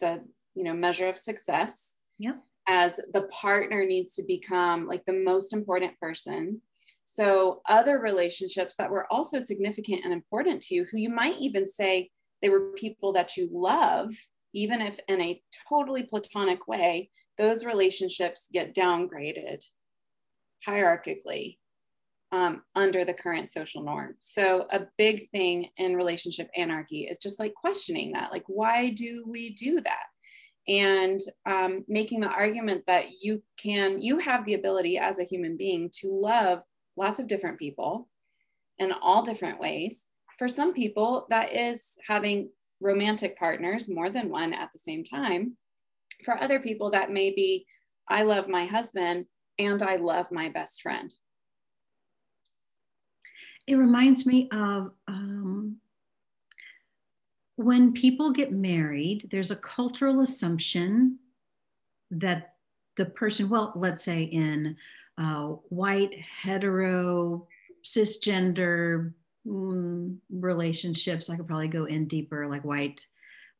the 0.00 0.24
you 0.58 0.64
know 0.64 0.74
measure 0.74 1.08
of 1.08 1.16
success 1.16 1.96
yeah 2.18 2.36
as 2.66 3.00
the 3.14 3.22
partner 3.22 3.86
needs 3.86 4.12
to 4.14 4.22
become 4.24 4.86
like 4.86 5.04
the 5.04 5.12
most 5.12 5.52
important 5.52 5.98
person 6.00 6.60
so 7.04 7.62
other 7.68 8.00
relationships 8.00 8.74
that 8.76 8.90
were 8.90 9.10
also 9.10 9.40
significant 9.40 10.04
and 10.04 10.12
important 10.12 10.60
to 10.60 10.74
you 10.74 10.84
who 10.90 10.98
you 10.98 11.08
might 11.08 11.38
even 11.38 11.66
say 11.66 12.10
they 12.42 12.48
were 12.48 12.72
people 12.72 13.12
that 13.12 13.36
you 13.36 13.48
love 13.52 14.10
even 14.52 14.80
if 14.80 14.98
in 15.08 15.20
a 15.20 15.40
totally 15.68 16.02
platonic 16.02 16.66
way 16.66 17.08
those 17.36 17.64
relationships 17.64 18.48
get 18.52 18.74
downgraded 18.74 19.64
hierarchically 20.66 21.56
um, 22.32 22.62
under 22.74 23.04
the 23.04 23.14
current 23.14 23.48
social 23.48 23.82
norm. 23.82 24.16
So, 24.18 24.66
a 24.70 24.86
big 24.98 25.28
thing 25.30 25.68
in 25.78 25.96
relationship 25.96 26.50
anarchy 26.56 27.04
is 27.04 27.18
just 27.18 27.38
like 27.38 27.54
questioning 27.54 28.12
that. 28.12 28.32
Like, 28.32 28.44
why 28.48 28.90
do 28.90 29.24
we 29.26 29.54
do 29.54 29.80
that? 29.80 30.04
And 30.68 31.18
um, 31.46 31.84
making 31.88 32.20
the 32.20 32.28
argument 32.28 32.84
that 32.86 33.06
you 33.22 33.42
can, 33.56 33.98
you 34.00 34.18
have 34.18 34.44
the 34.44 34.54
ability 34.54 34.98
as 34.98 35.18
a 35.18 35.24
human 35.24 35.56
being 35.56 35.90
to 36.00 36.08
love 36.08 36.60
lots 36.96 37.18
of 37.18 37.26
different 37.26 37.58
people 37.58 38.08
in 38.78 38.92
all 38.92 39.22
different 39.22 39.60
ways. 39.60 40.06
For 40.38 40.46
some 40.46 40.74
people, 40.74 41.26
that 41.30 41.54
is 41.54 41.96
having 42.06 42.50
romantic 42.80 43.38
partners, 43.38 43.88
more 43.88 44.10
than 44.10 44.28
one 44.28 44.52
at 44.52 44.68
the 44.72 44.78
same 44.78 45.04
time. 45.04 45.56
For 46.24 46.40
other 46.40 46.60
people, 46.60 46.90
that 46.90 47.10
may 47.10 47.30
be, 47.30 47.66
I 48.08 48.22
love 48.22 48.48
my 48.48 48.66
husband 48.66 49.26
and 49.58 49.82
I 49.82 49.96
love 49.96 50.30
my 50.30 50.48
best 50.48 50.82
friend 50.82 51.12
it 53.68 53.76
reminds 53.76 54.24
me 54.24 54.48
of 54.50 54.92
um, 55.08 55.57
when 57.58 57.92
people 57.92 58.32
get 58.32 58.52
married, 58.52 59.28
there's 59.32 59.50
a 59.50 59.56
cultural 59.56 60.20
assumption 60.20 61.18
that 62.12 62.54
the 62.96 63.04
person, 63.04 63.48
well, 63.48 63.72
let's 63.74 64.04
say 64.04 64.22
in 64.22 64.76
uh, 65.20 65.46
white, 65.68 66.20
hetero, 66.20 67.48
cisgender 67.84 69.12
mm, 69.44 70.16
relationships, 70.30 71.28
I 71.28 71.36
could 71.36 71.48
probably 71.48 71.66
go 71.66 71.86
in 71.86 72.06
deeper, 72.06 72.46
like 72.46 72.64
white, 72.64 73.04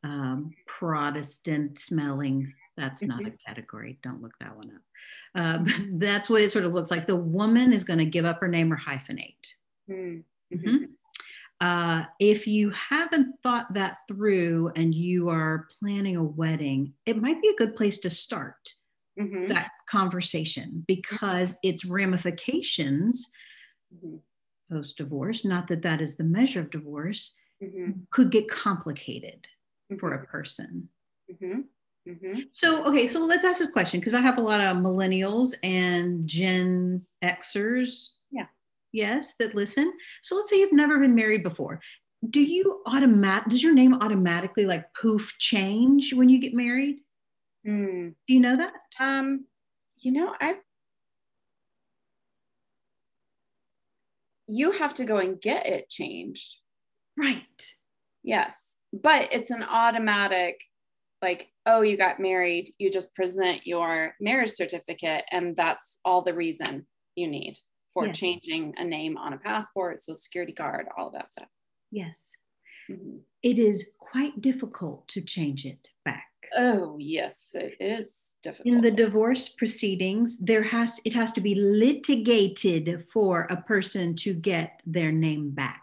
um, 0.05 0.53
Protestant 0.67 1.77
smelling. 1.81 2.55
That's 2.77 3.03
not 3.03 3.19
mm-hmm. 3.19 3.35
a 3.35 3.49
category. 3.49 3.99
Don't 4.05 4.23
look 4.23 4.39
that 4.39 4.57
one 4.57 4.71
up. 4.77 4.83
Uh, 5.35 5.73
that's 5.95 6.31
what 6.31 6.43
it 6.43 6.53
sort 6.53 6.65
of 6.65 6.73
looks 6.73 6.93
like. 6.93 7.09
The 7.09 7.17
woman 7.17 7.73
is 7.73 7.83
going 7.83 7.99
to 7.99 8.07
give 8.07 8.25
up 8.25 8.39
her 8.39 8.49
name 8.49 8.73
or 8.73 8.79
hyphenate. 8.79 9.35
Mm-hmm. 9.91 10.57
mm-hmm. 10.57 10.85
Uh, 11.61 12.05
if 12.21 12.47
you 12.47 12.71
haven't 12.71 13.35
thought 13.43 13.73
that 13.75 13.99
through 14.07 14.71
and 14.77 14.95
you 14.95 15.29
are 15.29 15.67
planning 15.79 16.17
a 16.17 16.23
wedding, 16.23 16.93
it 17.05 17.21
might 17.21 17.43
be 17.43 17.49
a 17.49 17.57
good 17.57 17.75
place 17.75 17.99
to 17.99 18.11
start 18.11 18.55
mm-hmm. 19.19 19.49
that 19.49 19.71
conversation 19.91 20.85
because 20.87 21.59
its 21.65 21.85
ramifications 21.85 23.31
mm-hmm. 23.93 24.17
post 24.73 24.97
divorce, 24.97 25.45
not 25.45 25.67
that 25.69 25.83
that 25.83 26.01
is 26.01 26.17
the 26.17 26.25
measure 26.25 26.61
of 26.61 26.71
divorce, 26.71 27.37
mm-hmm. 27.63 27.91
could 28.11 28.31
get 28.31 28.49
complicated 28.49 29.47
for 29.99 30.15
a 30.15 30.19
mm-hmm. 30.19 30.31
person. 30.31 30.89
So, 32.53 32.85
okay, 32.87 33.09
so 33.09 33.25
let's 33.25 33.45
ask 33.45 33.59
this 33.59 33.71
question 33.71 34.01
because 34.01 34.15
I 34.15 34.21
have 34.21 34.39
a 34.39 34.43
lot 34.43 34.61
of 34.61 34.79
millennials 34.79 35.55
and 35.63 36.27
Gen 36.27 37.05
Xers 37.23 38.13
yes, 38.93 39.35
that 39.39 39.55
listen. 39.55 39.93
So 40.23 40.37
let's 40.37 40.51
say 40.51 40.59
you've 40.61 40.73
never 40.73 40.99
been 40.99 41.15
married 41.15 41.43
before. 41.43 41.81
Do 42.29 42.43
you 42.43 42.83
automatic 42.87 43.51
does 43.51 43.63
your 43.63 43.75
name 43.75 43.95
automatically 43.95 44.67
like 44.67 44.93
poof 44.95 45.35
change 45.39 46.13
when 46.13 46.29
you 46.29 46.41
get 46.41 46.55
married? 46.55 46.97
Mm. 47.67 48.15
Do 48.27 48.35
you 48.35 48.41
know 48.41 48.57
that? 48.57 48.73
Um, 48.99 49.47
you 49.99 50.13
know, 50.13 50.35
I 50.41 50.57
you 54.47 54.73
have 54.73 54.95
to 54.95 55.05
go 55.05 55.19
and 55.19 55.41
get 55.41 55.67
it 55.67 55.89
changed. 55.89 56.59
Right. 57.17 57.43
Yes. 58.23 58.79
But 58.93 59.33
it's 59.33 59.51
an 59.51 59.63
automatic 59.63 60.61
like, 61.21 61.49
oh, 61.67 61.83
you 61.83 61.97
got 61.97 62.21
married, 62.21 62.71
you 62.79 62.91
just 62.91 63.15
present 63.15 63.67
your 63.67 64.15
marriage 64.21 64.53
certificate 64.53 65.25
and 65.31 65.57
that's 65.57 65.99
all 66.05 66.23
the 66.23 66.33
reason 66.33 66.87
you 67.17 67.29
need 67.29 67.59
for 67.99 68.07
yes. 68.07 68.19
changing 68.19 68.75
a 68.79 68.85
name 68.85 69.17
on 69.17 69.33
a 69.33 69.39
passport, 69.39 70.01
social 70.01 70.17
security 70.17 70.53
card, 70.53 70.87
all 70.97 71.09
of 71.09 71.13
that 71.15 71.31
stuff. 71.31 71.49
Yes. 71.91 72.33
Mm-hmm. 72.89 73.19
It 73.43 73.59
is 73.59 73.93
quite 73.99 74.41
difficult 74.41 75.09
to 75.09 75.21
change 75.21 75.65
it 75.65 75.89
back. 76.05 76.25
Oh, 76.57 76.97
yes, 76.99 77.55
it 77.55 77.75
is 77.81 78.37
difficult. 78.43 78.73
In 78.73 78.81
the 78.81 78.91
divorce 78.91 79.49
proceedings, 79.49 80.39
there 80.39 80.63
has 80.63 81.01
it 81.05 81.13
has 81.13 81.33
to 81.35 81.41
be 81.41 81.55
litigated 81.57 83.05
for 83.13 83.47
a 83.51 83.63
person 83.63 84.15
to 84.17 84.33
get 84.33 84.81
their 84.87 85.13
name 85.13 85.51
back. 85.51 85.83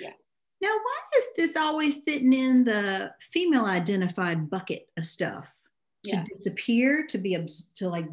Yes. 0.00 0.14
Now, 0.60 0.68
why 0.68 1.18
is 1.18 1.24
this 1.36 1.56
always 1.56 1.96
sitting 2.06 2.32
in 2.32 2.64
the 2.64 3.12
female 3.32 3.64
identified 3.64 4.50
bucket 4.50 4.88
of 4.96 5.06
stuff? 5.06 5.48
To 6.04 6.12
yes. 6.12 6.28
disappear, 6.36 7.06
to 7.08 7.18
be 7.18 7.36
to 7.76 7.88
like 7.88 8.06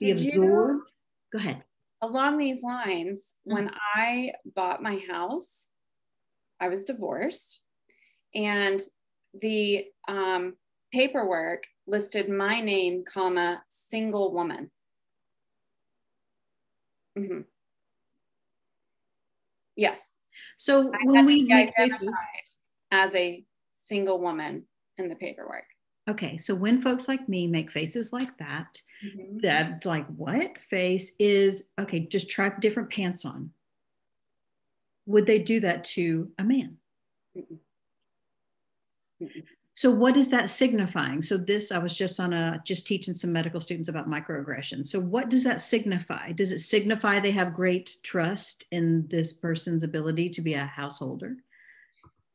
be 0.00 0.12
Did 0.12 0.26
absorbed? 0.26 0.88
You, 1.32 1.40
Go 1.40 1.48
ahead 1.48 1.64
along 2.02 2.38
these 2.38 2.62
lines, 2.62 3.34
mm-hmm. 3.46 3.54
when 3.54 3.70
I 3.94 4.32
bought 4.54 4.82
my 4.82 5.00
house, 5.10 5.68
I 6.60 6.68
was 6.68 6.84
divorced, 6.84 7.62
and 8.34 8.80
the 9.40 9.86
um, 10.08 10.56
paperwork 10.92 11.64
listed 11.86 12.28
my 12.28 12.60
name, 12.60 13.04
comma 13.04 13.62
single 13.68 14.32
woman. 14.32 14.70
Mm-hmm. 17.18 17.40
Yes. 19.76 20.14
So 20.56 20.92
when 21.04 21.26
we 21.26 21.50
identified 21.52 22.12
as 22.90 23.14
a 23.14 23.44
single 23.70 24.20
woman 24.20 24.64
in 24.98 25.08
the 25.08 25.14
paperwork. 25.14 25.64
Okay, 26.08 26.38
so 26.38 26.54
when 26.54 26.82
folks 26.82 27.08
like 27.08 27.28
me 27.28 27.46
make 27.46 27.70
faces 27.70 28.12
like 28.12 28.36
that, 28.38 28.80
mm-hmm. 29.04 29.38
that 29.38 29.84
like 29.84 30.06
what 30.08 30.58
face 30.68 31.14
is 31.18 31.70
okay, 31.78 32.00
just 32.00 32.30
try 32.30 32.50
different 32.60 32.90
pants 32.90 33.24
on. 33.24 33.50
Would 35.06 35.26
they 35.26 35.38
do 35.38 35.60
that 35.60 35.84
to 35.84 36.30
a 36.38 36.44
man? 36.44 36.76
Mm-mm. 37.36 37.58
Mm-mm. 39.22 39.42
So 39.80 39.90
what 39.90 40.16
is 40.16 40.28
that 40.28 40.50
signifying? 40.50 41.22
So 41.22 41.38
this, 41.38 41.72
I 41.72 41.78
was 41.78 41.96
just 41.96 42.20
on 42.20 42.34
a, 42.34 42.62
just 42.66 42.86
teaching 42.86 43.14
some 43.14 43.32
medical 43.32 43.62
students 43.62 43.88
about 43.88 44.10
microaggression. 44.10 44.86
So 44.86 45.00
what 45.00 45.30
does 45.30 45.42
that 45.44 45.62
signify? 45.62 46.32
Does 46.32 46.52
it 46.52 46.58
signify 46.58 47.18
they 47.18 47.30
have 47.30 47.54
great 47.54 47.96
trust 48.02 48.64
in 48.72 49.06
this 49.08 49.32
person's 49.32 49.82
ability 49.82 50.28
to 50.30 50.42
be 50.42 50.52
a 50.52 50.66
householder? 50.66 51.36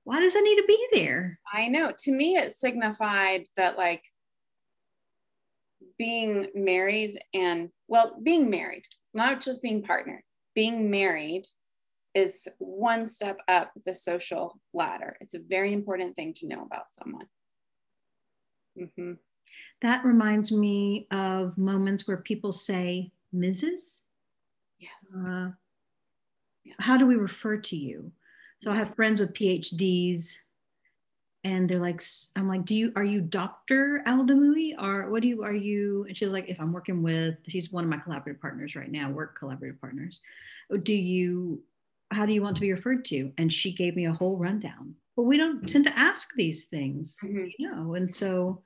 Why 0.06 0.22
does 0.22 0.36
it 0.36 0.44
need 0.44 0.56
to 0.56 0.66
be 0.68 0.88
there? 0.94 1.40
I 1.54 1.68
know. 1.68 1.92
To 1.96 2.12
me, 2.12 2.36
it 2.36 2.52
signified 2.52 3.44
that 3.58 3.78
like 3.78 4.04
being 5.98 6.48
married 6.54 7.20
and 7.34 7.70
well, 7.88 8.18
being 8.24 8.50
married, 8.50 8.84
not 9.14 9.42
just 9.42 9.62
being 9.62 9.82
partnered, 9.82 10.24
being 10.54 10.90
married 10.90 11.46
is 12.14 12.48
one 12.60 13.06
step 13.06 13.38
up 13.48 13.72
the 13.86 13.94
social 13.94 14.60
ladder. 14.74 15.18
It's 15.20 15.34
a 15.34 15.40
very 15.40 15.74
important 15.74 16.16
thing 16.16 16.34
to 16.38 16.48
know 16.48 16.64
about 16.64 16.90
someone. 16.90 17.28
Mm-hmm. 18.80 19.14
That 19.82 20.06
reminds 20.06 20.52
me 20.52 21.08
of 21.12 21.58
moments 21.58 22.08
where 22.08 22.18
people 22.18 22.52
say, 22.52 23.12
Mrs. 23.34 24.02
Yes. 24.80 24.92
Uh, 25.16 25.50
yeah. 26.64 26.74
How 26.80 26.98
do 26.98 27.06
we 27.06 27.16
refer 27.16 27.58
to 27.58 27.76
you? 27.76 28.12
So 28.62 28.72
I 28.72 28.78
have 28.78 28.96
friends 28.96 29.20
with 29.20 29.34
PhDs 29.34 30.38
and 31.46 31.70
they're 31.70 31.80
like, 31.80 32.02
I'm 32.36 32.48
like, 32.48 32.66
do 32.66 32.76
you, 32.76 32.92
are 32.96 33.04
you 33.04 33.22
Dr. 33.22 34.02
Aldamui 34.08 34.74
or 34.82 35.12
what 35.12 35.22
do 35.22 35.28
you, 35.28 35.44
are 35.44 35.54
you? 35.54 36.04
And 36.08 36.18
she 36.18 36.26
was 36.26 36.34
like, 36.34 36.50
if 36.50 36.60
I'm 36.60 36.74
working 36.74 37.04
with, 37.04 37.36
she's 37.48 37.72
one 37.72 37.84
of 37.84 37.90
my 37.90 37.98
collaborative 37.98 38.42
partners 38.42 38.76
right 38.76 38.92
now, 38.92 39.12
work 39.12 39.40
collaborative 39.40 39.80
partners. 39.80 40.22
Do 40.82 40.92
you, 40.92 41.62
how 42.10 42.26
do 42.26 42.34
you 42.34 42.42
want 42.42 42.56
to 42.56 42.62
be 42.62 42.72
referred 42.72 43.06
to? 43.06 43.32
And 43.38 43.54
she 43.54 43.72
gave 43.72 43.96
me 43.96 44.08
a 44.08 44.12
whole 44.12 44.38
rundown. 44.38 44.96
But 45.16 45.24
we 45.24 45.38
don't 45.38 45.70
tend 45.70 45.86
to 45.86 45.98
ask 45.98 46.30
these 46.36 46.66
things, 46.66 47.20
mm-hmm. 47.24 47.46
you 47.60 47.72
know, 47.72 47.94
and 47.94 48.14
so 48.14 48.64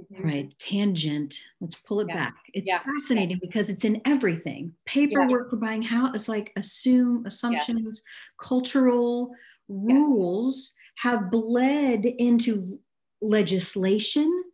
Mm-hmm. 0.00 0.26
Right, 0.26 0.54
tangent. 0.58 1.34
Let's 1.60 1.74
pull 1.74 2.00
it 2.00 2.06
yeah. 2.08 2.14
back. 2.14 2.34
It's 2.54 2.66
yeah. 2.66 2.78
fascinating 2.78 3.36
yeah. 3.42 3.46
because 3.46 3.68
it's 3.68 3.84
in 3.84 4.00
everything. 4.06 4.72
Paperwork 4.86 5.50
for 5.50 5.56
buying 5.56 5.82
house. 5.82 6.14
It's 6.14 6.30
like 6.30 6.50
assume 6.56 7.26
assumptions, 7.26 8.02
cultural 8.40 9.34
rules 9.68 10.74
have 10.96 11.30
bled 11.30 12.04
into 12.04 12.78
legislation, 13.20 14.44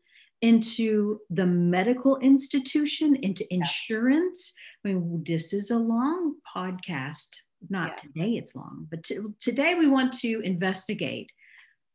into 0.40 1.20
the 1.30 1.46
medical 1.46 2.18
institution, 2.18 3.16
into 3.16 3.44
insurance. 3.52 4.52
I 4.84 4.88
mean, 4.88 5.24
this 5.26 5.52
is 5.52 5.70
a 5.70 5.78
long 5.78 6.36
podcast. 6.56 7.28
Not 7.68 7.98
today, 7.98 8.36
it's 8.36 8.54
long, 8.54 8.86
but 8.88 9.02
t- 9.02 9.18
today 9.40 9.74
we 9.74 9.88
want 9.88 10.12
to 10.20 10.40
investigate 10.42 11.28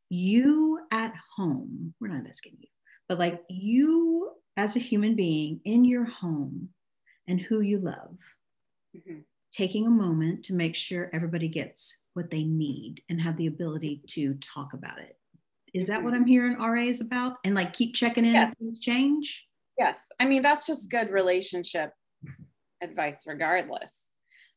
you 0.09 0.79
at 0.91 1.13
home. 1.37 1.93
We're 2.01 2.09
not 2.09 2.17
investigating 2.17 2.59
you 2.63 2.67
but 3.07 3.19
like 3.19 3.41
you 3.49 4.31
as 4.57 4.75
a 4.75 4.79
human 4.79 5.15
being 5.15 5.59
in 5.65 5.85
your 5.85 6.05
home 6.05 6.69
and 7.27 7.39
who 7.39 7.61
you 7.61 7.79
love, 7.79 8.17
mm-hmm. 8.95 9.19
Taking 9.55 9.85
a 9.85 9.91
moment 9.91 10.43
to 10.45 10.53
make 10.53 10.75
sure 10.75 11.09
everybody 11.13 11.47
gets 11.47 12.01
what 12.13 12.31
they 12.31 12.43
need 12.43 13.01
and 13.09 13.21
have 13.21 13.37
the 13.37 13.47
ability 13.47 14.01
to 14.09 14.33
talk 14.35 14.73
about 14.73 14.99
it. 14.99 15.17
Is 15.73 15.87
that 15.87 16.03
what 16.03 16.13
mm-hmm. 16.13 16.23
I'm 16.23 16.27
hearing 16.27 16.57
RA 16.59 16.83
is 16.83 17.01
about? 17.01 17.37
And 17.43 17.55
like 17.55 17.73
keep 17.73 17.95
checking 17.95 18.25
in 18.25 18.33
yes. 18.33 18.49
as 18.49 18.55
things 18.55 18.79
change? 18.79 19.47
Yes. 19.77 20.09
I 20.19 20.25
mean, 20.25 20.41
that's 20.41 20.67
just 20.67 20.91
good 20.91 21.09
relationship 21.09 21.91
advice, 22.81 23.23
regardless. 23.25 24.11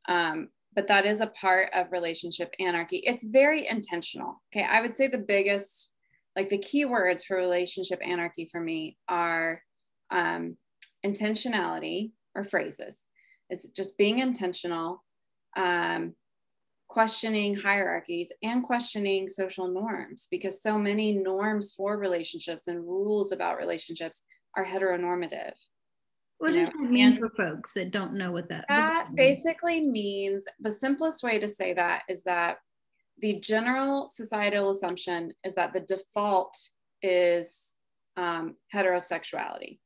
Um, 0.09 0.49
but 0.75 0.89
that 0.89 1.07
is 1.07 1.23
a 1.23 1.27
part 1.29 1.71
of 1.75 1.91
relationship 1.91 2.55
anarchy. 2.61 2.99
It's 2.99 3.25
very 3.25 3.67
intentional. 3.67 4.43
Okay. 4.55 4.67
I 4.69 4.83
would 4.83 4.95
say 4.95 5.09
the 5.09 5.19
biggest 5.19 5.93
like 6.37 6.51
the 6.51 6.59
key 6.59 6.85
words 6.85 7.25
for 7.25 7.37
relationship 7.37 7.99
anarchy 8.05 8.47
for 8.53 8.61
me 8.61 8.99
are 9.09 9.63
um, 10.11 10.59
intentionality 11.05 12.13
or 12.35 12.45
phrases. 12.45 13.07
It's 13.51 13.69
just 13.69 13.97
being 13.97 14.19
intentional, 14.19 15.05
um, 15.57 16.15
questioning 16.89 17.55
hierarchies, 17.55 18.33
and 18.43 18.63
questioning 18.63 19.29
social 19.29 19.69
norms 19.69 20.29
because 20.31 20.63
so 20.63 20.79
many 20.79 21.13
norms 21.13 21.73
for 21.73 21.99
relationships 21.99 22.69
and 22.69 22.81
rules 22.81 23.33
about 23.33 23.59
relationships 23.59 24.25
are 24.57 24.65
heteronormative. 24.65 25.53
What 26.39 26.53
does 26.53 26.69
that 26.69 26.77
mean 26.77 27.13
and 27.13 27.19
for 27.19 27.31
folks 27.31 27.73
that 27.75 27.91
don't 27.91 28.13
know 28.13 28.31
what 28.31 28.49
that? 28.51 28.67
That 28.69 29.15
basically 29.15 29.81
means 29.81 30.45
the 30.61 30.71
simplest 30.71 31.23
way 31.23 31.39
to 31.39 31.49
say 31.49 31.73
that 31.73 32.03
is 32.09 32.25
that 32.25 32.59
the 33.19 33.41
general 33.41 34.09
societal 34.09 34.71
assumption 34.71 35.33
is 35.45 35.55
that 35.55 35.73
the 35.73 35.81
default 35.81 36.55
is 37.01 37.75
um, 38.17 38.57
heterosexuality. 38.75 39.79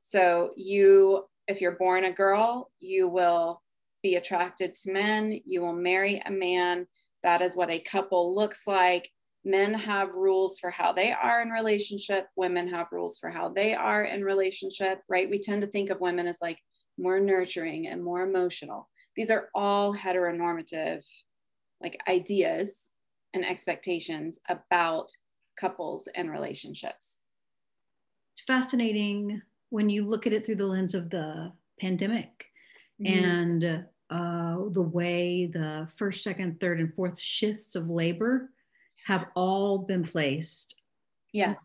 So 0.00 0.50
you, 0.56 1.24
if 1.48 1.60
you're 1.60 1.72
born 1.72 2.04
a 2.04 2.12
girl, 2.12 2.70
you 2.78 3.08
will 3.08 3.62
be 4.02 4.16
attracted 4.16 4.74
to 4.74 4.92
men. 4.92 5.40
You 5.44 5.62
will 5.62 5.72
marry 5.72 6.22
a 6.24 6.30
man. 6.30 6.86
That 7.22 7.42
is 7.42 7.56
what 7.56 7.70
a 7.70 7.80
couple 7.80 8.34
looks 8.34 8.66
like. 8.66 9.10
Men 9.44 9.72
have 9.72 10.14
rules 10.14 10.58
for 10.58 10.70
how 10.70 10.92
they 10.92 11.10
are 11.10 11.40
in 11.40 11.48
relationship. 11.48 12.26
Women 12.36 12.68
have 12.68 12.92
rules 12.92 13.18
for 13.18 13.30
how 13.30 13.48
they 13.48 13.74
are 13.74 14.04
in 14.04 14.22
relationship, 14.22 15.00
right? 15.08 15.28
We 15.28 15.38
tend 15.38 15.62
to 15.62 15.68
think 15.68 15.90
of 15.90 16.00
women 16.00 16.26
as 16.26 16.38
like 16.42 16.58
more 16.98 17.18
nurturing 17.18 17.88
and 17.88 18.04
more 18.04 18.22
emotional. 18.22 18.88
These 19.16 19.30
are 19.30 19.48
all 19.54 19.94
heteronormative 19.94 21.04
like 21.80 21.98
ideas 22.08 22.92
and 23.32 23.44
expectations 23.44 24.38
about 24.48 25.10
couples 25.58 26.08
and 26.14 26.30
relationships. 26.30 27.20
It's 28.34 28.44
fascinating 28.44 29.42
when 29.70 29.88
you 29.88 30.06
look 30.06 30.26
at 30.26 30.32
it 30.32 30.46
through 30.46 30.56
the 30.56 30.66
lens 30.66 30.94
of 30.94 31.10
the 31.10 31.52
pandemic 31.80 32.46
mm-hmm. 33.00 33.24
and 33.24 33.64
uh, 34.10 34.56
the 34.70 34.82
way 34.82 35.46
the 35.46 35.88
first, 35.96 36.22
second, 36.24 36.60
third, 36.60 36.80
and 36.80 36.94
fourth 36.94 37.20
shifts 37.20 37.74
of 37.74 37.88
labor 37.88 38.50
have 39.06 39.26
all 39.34 39.78
been 39.78 40.04
placed. 40.04 40.76
Yes. 41.32 41.62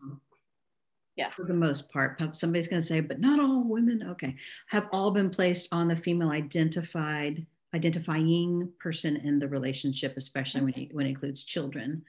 yes. 1.16 1.34
For 1.34 1.46
the 1.46 1.54
most 1.54 1.90
part. 1.90 2.20
Somebody's 2.36 2.68
going 2.68 2.82
to 2.82 2.86
say, 2.86 3.00
but 3.00 3.20
not 3.20 3.40
all 3.40 3.64
women. 3.64 4.06
Okay. 4.10 4.36
Have 4.68 4.88
all 4.92 5.10
been 5.10 5.30
placed 5.30 5.68
on 5.72 5.88
the 5.88 5.96
female 5.96 6.30
identified 6.30 7.46
identifying 7.74 8.70
person 8.78 9.16
in 9.16 9.40
the 9.40 9.48
relationship, 9.48 10.14
especially 10.16 10.60
when 10.60 10.74
it, 10.74 10.94
when 10.94 11.06
it 11.06 11.10
includes 11.10 11.42
children. 11.42 12.04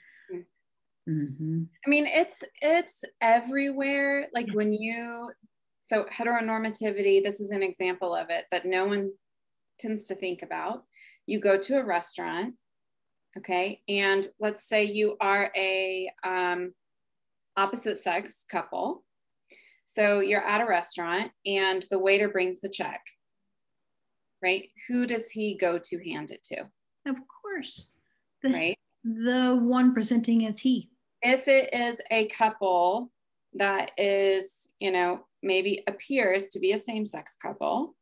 Mm-hmm. 1.10 1.64
I 1.86 1.90
mean, 1.90 2.06
it's 2.08 2.44
it's 2.62 3.04
everywhere. 3.22 4.28
Like 4.34 4.52
when 4.52 4.74
you 4.74 5.32
so 5.88 6.06
heteronormativity. 6.06 7.21
This 7.21 7.39
is 7.39 7.52
an 7.52 7.63
example 7.63 8.15
of 8.15 8.30
it 8.30 8.45
that 8.52 8.65
no 8.65 8.86
one 8.86 9.12
tends 9.80 10.08
to 10.08 10.15
think 10.15 10.41
about. 10.41 10.84
You 11.26 11.39
go 11.39 11.58
to 11.58 11.80
a 11.80 11.86
restaurant, 11.86 12.56
okay, 13.38 13.82
and 13.88 14.28
let's 14.39 14.67
say 14.67 14.86
you 14.86 15.17
are 15.19 15.52
a 15.56 16.10
um, 16.24 16.74
opposite 17.58 17.98
sex 17.98 18.45
couple. 18.50 19.04
So 19.86 20.19
you're 20.19 20.45
at 20.45 20.62
a 20.62 20.65
restaurant 20.65 21.32
and 21.45 21.86
the 21.89 22.00
waiter 22.00 22.28
brings 22.28 22.60
the 22.60 22.69
check 22.69 23.02
right? 24.45 24.69
Who 24.88 25.08
does 25.08 25.32
he 25.32 25.56
go 25.56 25.80
to 25.80 26.10
hand 26.10 26.30
it 26.30 26.43
to? 26.43 26.62
Of 27.08 27.15
course. 27.41 27.93
The, 28.43 28.50
right. 28.54 28.78
The 29.04 29.60
one 29.60 29.93
presenting 29.93 30.45
as 30.45 30.60
he. 30.60 30.89
If 31.21 31.48
it 31.48 31.74
is 31.74 32.00
a 32.12 32.28
couple 32.28 33.12
that 33.56 33.91
is, 33.98 34.69
you 34.80 34.91
know, 34.91 35.26
maybe 35.46 35.84
appears 35.88 36.50
to 36.50 36.60
be 36.60 36.74
a 36.74 36.80
same 36.80 37.06
sex 37.06 37.38
couple, 37.42 37.96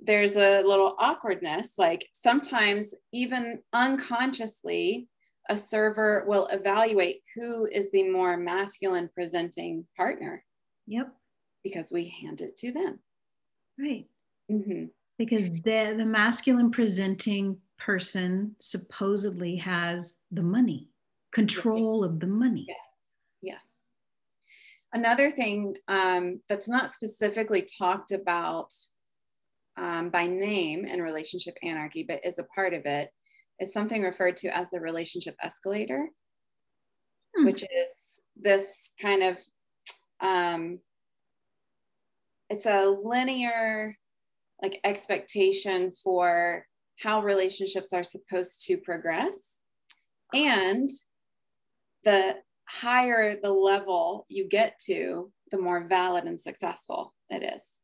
there's 0.00 0.36
a 0.36 0.62
little 0.62 0.96
awkwardness. 0.98 1.74
Like 1.78 2.08
sometimes, 2.12 2.94
even 3.12 3.60
unconsciously, 3.72 5.08
a 5.48 5.56
server 5.56 6.24
will 6.26 6.46
evaluate 6.46 7.22
who 7.34 7.68
is 7.70 7.92
the 7.92 8.08
more 8.08 8.36
masculine 8.36 9.08
presenting 9.14 9.86
partner. 9.96 10.44
Yep. 10.86 11.12
Because 11.62 11.92
we 11.92 12.08
hand 12.08 12.40
it 12.40 12.56
to 12.56 12.72
them. 12.72 12.98
Right. 13.78 14.06
Mm-hmm 14.50 14.86
because 15.18 15.52
the 15.62 15.94
the 15.96 16.04
masculine 16.04 16.70
presenting 16.70 17.56
person 17.78 18.54
supposedly 18.60 19.56
has 19.56 20.20
the 20.30 20.42
money 20.42 20.88
control 21.32 22.04
of 22.04 22.20
the 22.20 22.26
money 22.26 22.66
yes 22.68 22.76
yes 23.40 23.74
another 24.92 25.30
thing 25.30 25.76
um, 25.88 26.40
that's 26.48 26.68
not 26.68 26.90
specifically 26.90 27.66
talked 27.78 28.12
about 28.12 28.72
um, 29.76 30.10
by 30.10 30.26
name 30.26 30.84
in 30.84 31.00
relationship 31.00 31.54
anarchy 31.62 32.04
but 32.06 32.24
is 32.24 32.38
a 32.38 32.44
part 32.44 32.74
of 32.74 32.84
it 32.84 33.10
is 33.60 33.72
something 33.72 34.02
referred 34.02 34.36
to 34.36 34.54
as 34.56 34.70
the 34.70 34.80
relationship 34.80 35.34
escalator 35.42 36.08
hmm. 37.36 37.44
which 37.44 37.62
is 37.62 38.20
this 38.36 38.90
kind 39.00 39.22
of 39.22 39.38
um, 40.20 40.78
it's 42.50 42.66
a 42.66 42.86
linear 42.86 43.96
like 44.62 44.78
expectation 44.84 45.90
for 45.90 46.66
how 47.00 47.22
relationships 47.22 47.92
are 47.92 48.04
supposed 48.04 48.64
to 48.66 48.76
progress 48.76 49.60
and 50.34 50.88
the 52.04 52.36
higher 52.68 53.36
the 53.40 53.52
level 53.52 54.26
you 54.28 54.48
get 54.48 54.78
to, 54.86 55.30
the 55.50 55.58
more 55.58 55.86
valid 55.86 56.24
and 56.24 56.38
successful 56.38 57.14
it 57.30 57.42
is. 57.54 57.80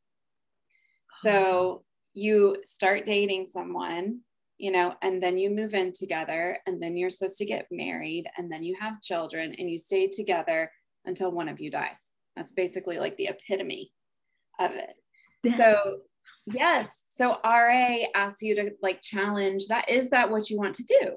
So 1.23 1.81
ah. 1.81 1.85
you 2.15 2.57
start 2.65 3.05
dating 3.05 3.47
someone, 3.47 4.21
you 4.59 4.71
know, 4.71 4.95
and 5.03 5.23
then 5.23 5.39
you 5.39 5.51
move 5.51 5.75
in 5.75 5.93
together, 5.93 6.59
and 6.67 6.83
then 6.83 6.97
you're 6.97 7.11
supposed 7.11 7.39
to 7.39 7.45
get 7.45 7.67
married, 7.71 8.27
and 8.37 8.51
then 8.51 8.63
you 8.63 8.77
have 8.81 9.01
children, 9.03 9.55
and 9.59 9.71
you 9.71 9.79
stay 9.79 10.07
together 10.07 10.71
until 11.05 11.31
one 11.31 11.49
of 11.49 11.61
you 11.61 11.71
dies. 11.71 12.13
That's 12.37 12.53
basically 12.53 12.99
like 12.99 13.17
the 13.17 13.29
epitome 13.29 13.93
of 14.59 14.73
it. 14.73 14.95
So, 15.57 16.01
yes. 16.47 17.05
So 17.11 17.39
RA 17.45 17.97
asks 18.15 18.43
you 18.43 18.55
to 18.57 18.71
like 18.83 19.01
challenge 19.03 19.69
that. 19.69 19.89
Is 19.89 20.11
that 20.11 20.31
what 20.31 20.51
you 20.51 20.59
want 20.59 20.75
to 20.77 20.85
do? 20.85 21.17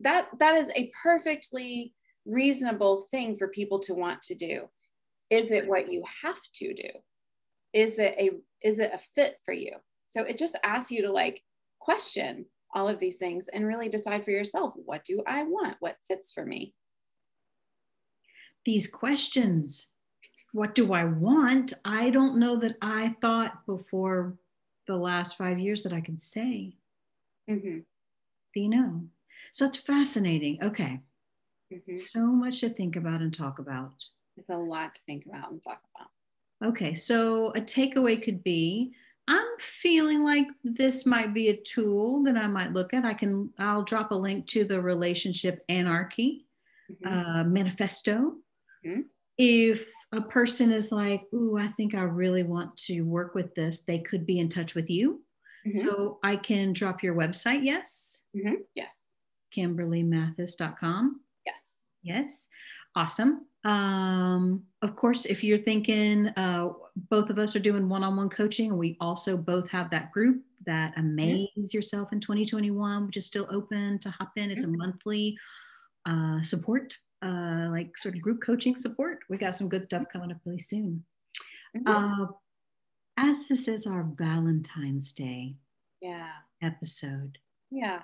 That 0.00 0.28
that 0.38 0.56
is 0.56 0.70
a 0.74 0.90
perfectly 1.02 1.94
reasonable 2.26 3.02
thing 3.10 3.36
for 3.36 3.48
people 3.48 3.78
to 3.80 3.94
want 3.94 4.22
to 4.22 4.34
do. 4.34 4.68
Is 5.30 5.50
it 5.50 5.66
what 5.66 5.90
you 5.90 6.02
have 6.22 6.40
to 6.54 6.74
do? 6.74 6.88
Is 7.72 7.98
it 7.98 8.14
a 8.18 8.30
is 8.60 8.78
it 8.78 8.90
a 8.92 8.98
fit 8.98 9.38
for 9.44 9.52
you? 9.52 9.72
So 10.06 10.22
it 10.22 10.36
just 10.36 10.56
asks 10.62 10.90
you 10.90 11.02
to 11.02 11.12
like 11.12 11.42
question 11.78 12.46
all 12.74 12.88
of 12.88 12.98
these 12.98 13.18
things 13.18 13.48
and 13.48 13.66
really 13.66 13.88
decide 13.88 14.24
for 14.24 14.30
yourself 14.30 14.74
what 14.76 15.04
do 15.04 15.22
I 15.26 15.42
want? 15.44 15.76
What 15.80 15.96
fits 16.06 16.32
for 16.32 16.44
me? 16.44 16.74
These 18.64 18.88
questions 18.88 19.92
what 20.52 20.74
do 20.74 20.92
I 20.92 21.04
want? 21.04 21.72
I 21.84 22.10
don't 22.10 22.38
know 22.38 22.56
that 22.56 22.76
I 22.82 23.16
thought 23.20 23.64
before 23.66 24.34
the 24.86 24.96
last 24.96 25.38
five 25.38 25.58
years 25.58 25.82
that 25.82 25.92
I 25.92 26.00
could 26.00 26.20
say. 26.20 26.74
Mm-hmm. 27.48 27.78
You 28.54 28.68
know, 28.68 29.00
so 29.50 29.66
it's 29.66 29.78
fascinating. 29.78 30.58
Okay. 30.62 31.00
Mm-hmm. 31.72 31.96
So 31.96 32.26
much 32.26 32.60
to 32.60 32.68
think 32.68 32.96
about 32.96 33.20
and 33.20 33.34
talk 33.34 33.58
about. 33.58 33.92
It's 34.36 34.50
a 34.50 34.56
lot 34.56 34.94
to 34.94 35.00
think 35.02 35.26
about 35.26 35.50
and 35.50 35.62
talk 35.62 35.80
about. 35.94 36.70
Okay. 36.70 36.94
So 36.94 37.48
a 37.50 37.60
takeaway 37.60 38.22
could 38.22 38.42
be 38.42 38.94
I'm 39.28 39.46
feeling 39.60 40.22
like 40.22 40.48
this 40.64 41.06
might 41.06 41.32
be 41.32 41.48
a 41.48 41.56
tool 41.56 42.24
that 42.24 42.36
I 42.36 42.48
might 42.48 42.72
look 42.72 42.92
at. 42.92 43.04
I 43.04 43.14
can, 43.14 43.50
I'll 43.58 43.84
drop 43.84 44.10
a 44.10 44.16
link 44.16 44.48
to 44.48 44.64
the 44.64 44.80
relationship 44.80 45.64
anarchy 45.68 46.46
mm-hmm. 46.90 47.06
uh, 47.06 47.44
manifesto. 47.44 48.34
Mm-hmm. 48.84 49.02
If 49.38 49.88
a 50.10 50.20
person 50.20 50.72
is 50.72 50.90
like, 50.90 51.22
Ooh, 51.32 51.56
I 51.56 51.68
think 51.68 51.94
I 51.94 52.02
really 52.02 52.42
want 52.42 52.76
to 52.78 53.02
work 53.02 53.34
with 53.34 53.54
this, 53.54 53.82
they 53.82 54.00
could 54.00 54.26
be 54.26 54.40
in 54.40 54.50
touch 54.50 54.74
with 54.74 54.90
you. 54.90 55.22
Mm-hmm. 55.66 55.78
So 55.78 56.18
I 56.24 56.36
can 56.36 56.72
drop 56.72 57.02
your 57.02 57.14
website, 57.14 57.64
yes? 57.64 58.20
Mm-hmm. 58.36 58.54
Yes. 58.74 59.14
KimberlyMathis.com. 59.56 61.20
Yes. 62.02 62.48
Awesome. 62.94 63.46
Um, 63.64 64.64
of 64.82 64.96
course, 64.96 65.24
if 65.24 65.42
you're 65.42 65.58
thinking 65.58 66.28
uh, 66.36 66.70
both 67.08 67.30
of 67.30 67.38
us 67.38 67.54
are 67.56 67.60
doing 67.60 67.88
one 67.88 68.04
on 68.04 68.16
one 68.16 68.28
coaching, 68.28 68.76
we 68.76 68.96
also 69.00 69.36
both 69.36 69.68
have 69.70 69.88
that 69.90 70.12
group 70.12 70.42
that 70.66 70.92
Amaze 70.96 71.48
mm-hmm. 71.56 71.76
Yourself 71.76 72.12
in 72.12 72.20
2021, 72.20 73.06
which 73.06 73.16
is 73.16 73.26
still 73.26 73.46
open 73.50 73.98
to 74.00 74.10
hop 74.10 74.32
in. 74.36 74.50
It's 74.50 74.64
a 74.64 74.68
monthly 74.68 75.36
uh, 76.06 76.42
support 76.42 76.94
uh, 77.22 77.68
like 77.70 77.96
sort 77.96 78.16
of 78.16 78.20
group 78.20 78.42
coaching 78.42 78.76
support. 78.76 79.20
We 79.28 79.38
got 79.38 79.54
some 79.54 79.68
good 79.68 79.84
stuff 79.86 80.04
coming 80.12 80.32
up 80.32 80.38
really 80.44 80.58
soon. 80.58 81.04
Mm-hmm. 81.76 81.88
Uh, 82.22 82.26
as 83.16 83.48
this 83.48 83.68
is 83.68 83.86
our 83.86 84.08
Valentine's 84.16 85.12
Day 85.12 85.54
yeah. 86.00 86.30
episode. 86.62 87.38
Yeah. 87.70 88.00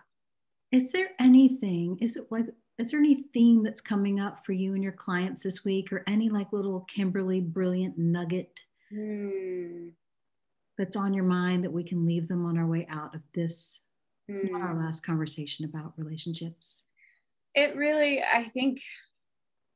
Is 0.70 0.92
there 0.92 1.08
anything, 1.18 1.98
is 2.00 2.16
it 2.16 2.30
like, 2.30 2.46
is 2.78 2.92
there 2.92 3.00
any 3.00 3.24
theme 3.34 3.64
that's 3.64 3.80
coming 3.80 4.20
up 4.20 4.46
for 4.46 4.52
you 4.52 4.74
and 4.74 4.82
your 4.82 4.92
clients 4.92 5.42
this 5.42 5.64
week 5.64 5.92
or 5.92 6.04
any 6.06 6.30
like 6.30 6.52
little 6.52 6.86
Kimberly 6.88 7.40
brilliant 7.40 7.98
nugget 7.98 8.60
mm. 8.92 9.90
that's 10.76 10.96
on 10.96 11.12
your 11.12 11.24
mind 11.24 11.64
that 11.64 11.72
we 11.72 11.82
can 11.82 12.06
leave 12.06 12.28
them 12.28 12.46
on 12.46 12.56
our 12.56 12.66
way 12.66 12.86
out 12.88 13.16
of 13.16 13.20
this, 13.34 13.80
mm. 14.30 14.54
our 14.54 14.80
last 14.80 15.04
conversation 15.04 15.64
about 15.64 15.92
relationships? 15.96 16.76
It 17.54 17.74
really, 17.74 18.22
I 18.22 18.44
think 18.44 18.80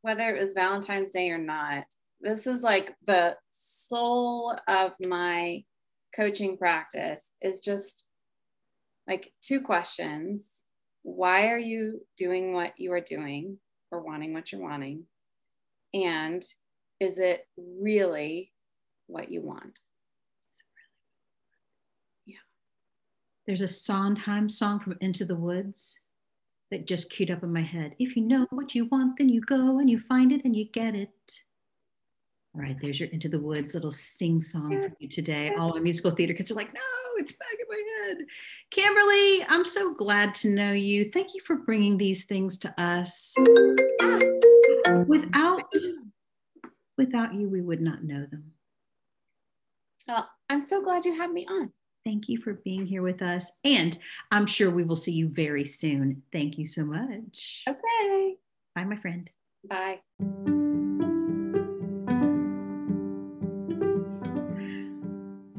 whether 0.03 0.35
it 0.35 0.41
was 0.41 0.53
Valentine's 0.53 1.11
Day 1.11 1.31
or 1.31 1.39
not, 1.39 1.85
this 2.21 2.47
is 2.47 2.63
like 2.63 2.95
the 3.05 3.37
soul 3.51 4.57
of 4.69 4.93
my 5.05 5.65
coaching 6.15 6.57
practice 6.57 7.33
is 7.41 7.59
just 7.59 8.07
like 9.09 9.33
two 9.43 9.61
questions. 9.61 10.62
Why 11.03 11.49
are 11.49 11.59
you 11.59 12.07
doing 12.17 12.53
what 12.53 12.79
you 12.79 12.93
are 12.93 13.01
doing 13.01 13.59
or 13.91 14.01
wanting 14.01 14.33
what 14.33 14.53
you're 14.53 14.61
wanting? 14.61 15.05
And 15.95 16.43
is 17.01 17.19
it 17.19 17.47
really 17.57 18.53
what 19.09 19.31
you 19.31 19.43
want? 19.43 19.81
Yeah. 22.25 22.37
There's 23.47 23.63
a 23.63 23.69
Sondheim 23.69 24.49
song 24.49 24.81
from 24.81 24.97
Into 25.01 25.25
the 25.25 25.35
Woods 25.35 26.01
that 26.71 26.87
just 26.87 27.11
queued 27.11 27.31
up 27.31 27.43
in 27.43 27.53
my 27.53 27.63
head. 27.63 27.95
If 27.99 28.17
you 28.17 28.23
know 28.23 28.47
what 28.51 28.75
you 28.75 28.87
want, 28.87 29.19
then 29.19 29.29
you 29.29 29.41
go 29.43 29.79
and 29.79 29.91
you 29.91 29.99
find 29.99 30.33
it 30.33 30.43
and 30.45 30.57
you 30.57 30.65
get 30.65 30.95
it. 30.95 31.11
All 32.55 32.61
right, 32.61 32.77
there's 32.83 33.01
your 33.01 33.09
Into 33.11 33.31
the 33.31 33.39
Woods 33.39 33.73
little 33.75 33.91
sing 33.91 34.41
song 34.41 34.71
for 34.71 34.95
you 34.99 35.09
today. 35.09 35.55
All 35.59 35.73
our 35.75 35.81
musical 35.81 36.11
theater 36.11 36.35
kids 36.35 36.51
are 36.51 36.55
like, 36.55 36.75
no, 36.75 36.81
it's 37.17 37.33
back 37.33 37.49
in 37.59 37.67
my 37.67 37.83
head. 38.07 38.27
Kimberly, 38.71 39.45
I'm 39.49 39.65
so 39.65 39.95
glad 39.95 40.35
to 40.37 40.51
know 40.51 40.73
you. 40.73 41.11
Thank 41.11 41.35
you 41.35 41.41
for 41.47 41.57
bringing 41.57 41.97
these 41.97 42.27
things 42.27 42.59
to 42.59 42.81
us. 42.81 43.35
Without, 45.07 45.63
without 46.99 47.35
you, 47.35 47.49
we 47.49 47.63
would 47.63 47.81
not 47.81 48.05
know 48.05 48.27
them. 48.31 48.53
Well, 50.07 50.29
I'm 50.51 50.61
so 50.61 50.83
glad 50.83 51.07
you 51.07 51.17
had 51.17 51.33
me 51.33 51.47
on. 51.49 51.73
Thank 52.05 52.29
you 52.29 52.37
for 52.39 52.55
being 52.65 52.85
here 52.85 53.03
with 53.03 53.23
us. 53.23 53.51
And 53.65 53.97
I'm 54.31 54.47
sure 54.47 54.71
we 54.71 54.85
will 54.85 54.97
see 54.97 55.13
you 55.13 55.29
very 55.29 55.65
soon. 55.65 56.23
Thank 56.33 56.59
you 56.59 56.67
so 56.67 56.85
much. 56.85 57.63
Okay. 57.67 58.37
Bye, 58.75 58.85
my 58.85 58.97
friend. 58.97 59.31
Bye. 59.67 60.01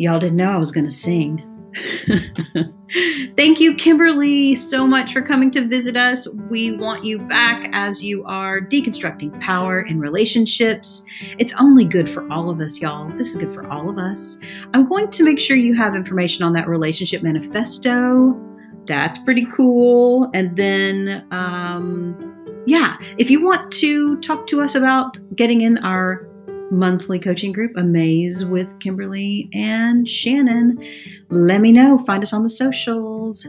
Y'all 0.03 0.19
didn't 0.19 0.35
know 0.35 0.51
I 0.51 0.57
was 0.57 0.69
going 0.69 0.83
to 0.83 0.91
sing. 0.91 1.49
Thank 3.37 3.61
you, 3.61 3.73
Kimberly, 3.77 4.53
so 4.53 4.85
much 4.85 5.13
for 5.13 5.21
coming 5.21 5.49
to 5.51 5.65
visit 5.65 5.95
us. 5.95 6.27
We 6.49 6.75
want 6.75 7.05
you 7.05 7.19
back 7.19 7.69
as 7.71 8.03
you 8.03 8.25
are 8.25 8.59
deconstructing 8.59 9.39
power 9.39 9.79
in 9.83 10.01
relationships. 10.01 11.05
It's 11.37 11.53
only 11.57 11.85
good 11.85 12.09
for 12.09 12.29
all 12.29 12.49
of 12.49 12.59
us, 12.59 12.81
y'all. 12.81 13.07
This 13.11 13.29
is 13.29 13.37
good 13.37 13.53
for 13.53 13.65
all 13.71 13.89
of 13.89 13.97
us. 13.97 14.39
I'm 14.73 14.89
going 14.89 15.09
to 15.11 15.23
make 15.23 15.39
sure 15.39 15.55
you 15.55 15.73
have 15.75 15.95
information 15.95 16.43
on 16.43 16.51
that 16.51 16.67
relationship 16.67 17.23
manifesto. 17.23 18.37
That's 18.85 19.19
pretty 19.19 19.45
cool. 19.55 20.29
And 20.33 20.57
then, 20.57 21.25
um, 21.31 22.61
yeah, 22.67 22.97
if 23.17 23.29
you 23.31 23.41
want 23.41 23.71
to 23.75 24.19
talk 24.19 24.47
to 24.47 24.61
us 24.61 24.75
about 24.75 25.17
getting 25.33 25.61
in 25.61 25.77
our 25.77 26.27
monthly 26.73 27.19
coaching 27.19 27.51
group, 27.51 27.77
Amaze 27.77 28.45
with 28.45 28.67
Kimberly 28.79 29.49
and 29.53 30.09
Shannon. 30.09 30.83
Let 31.29 31.61
me 31.61 31.71
know. 31.71 31.99
Find 32.05 32.23
us 32.23 32.33
on 32.33 32.43
the 32.43 32.49
socials. 32.49 33.45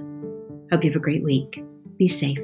Hope 0.71 0.85
you 0.85 0.91
have 0.91 0.97
a 0.97 1.01
great 1.01 1.25
week. 1.25 1.65
Be 1.99 2.09
safe. 2.09 2.39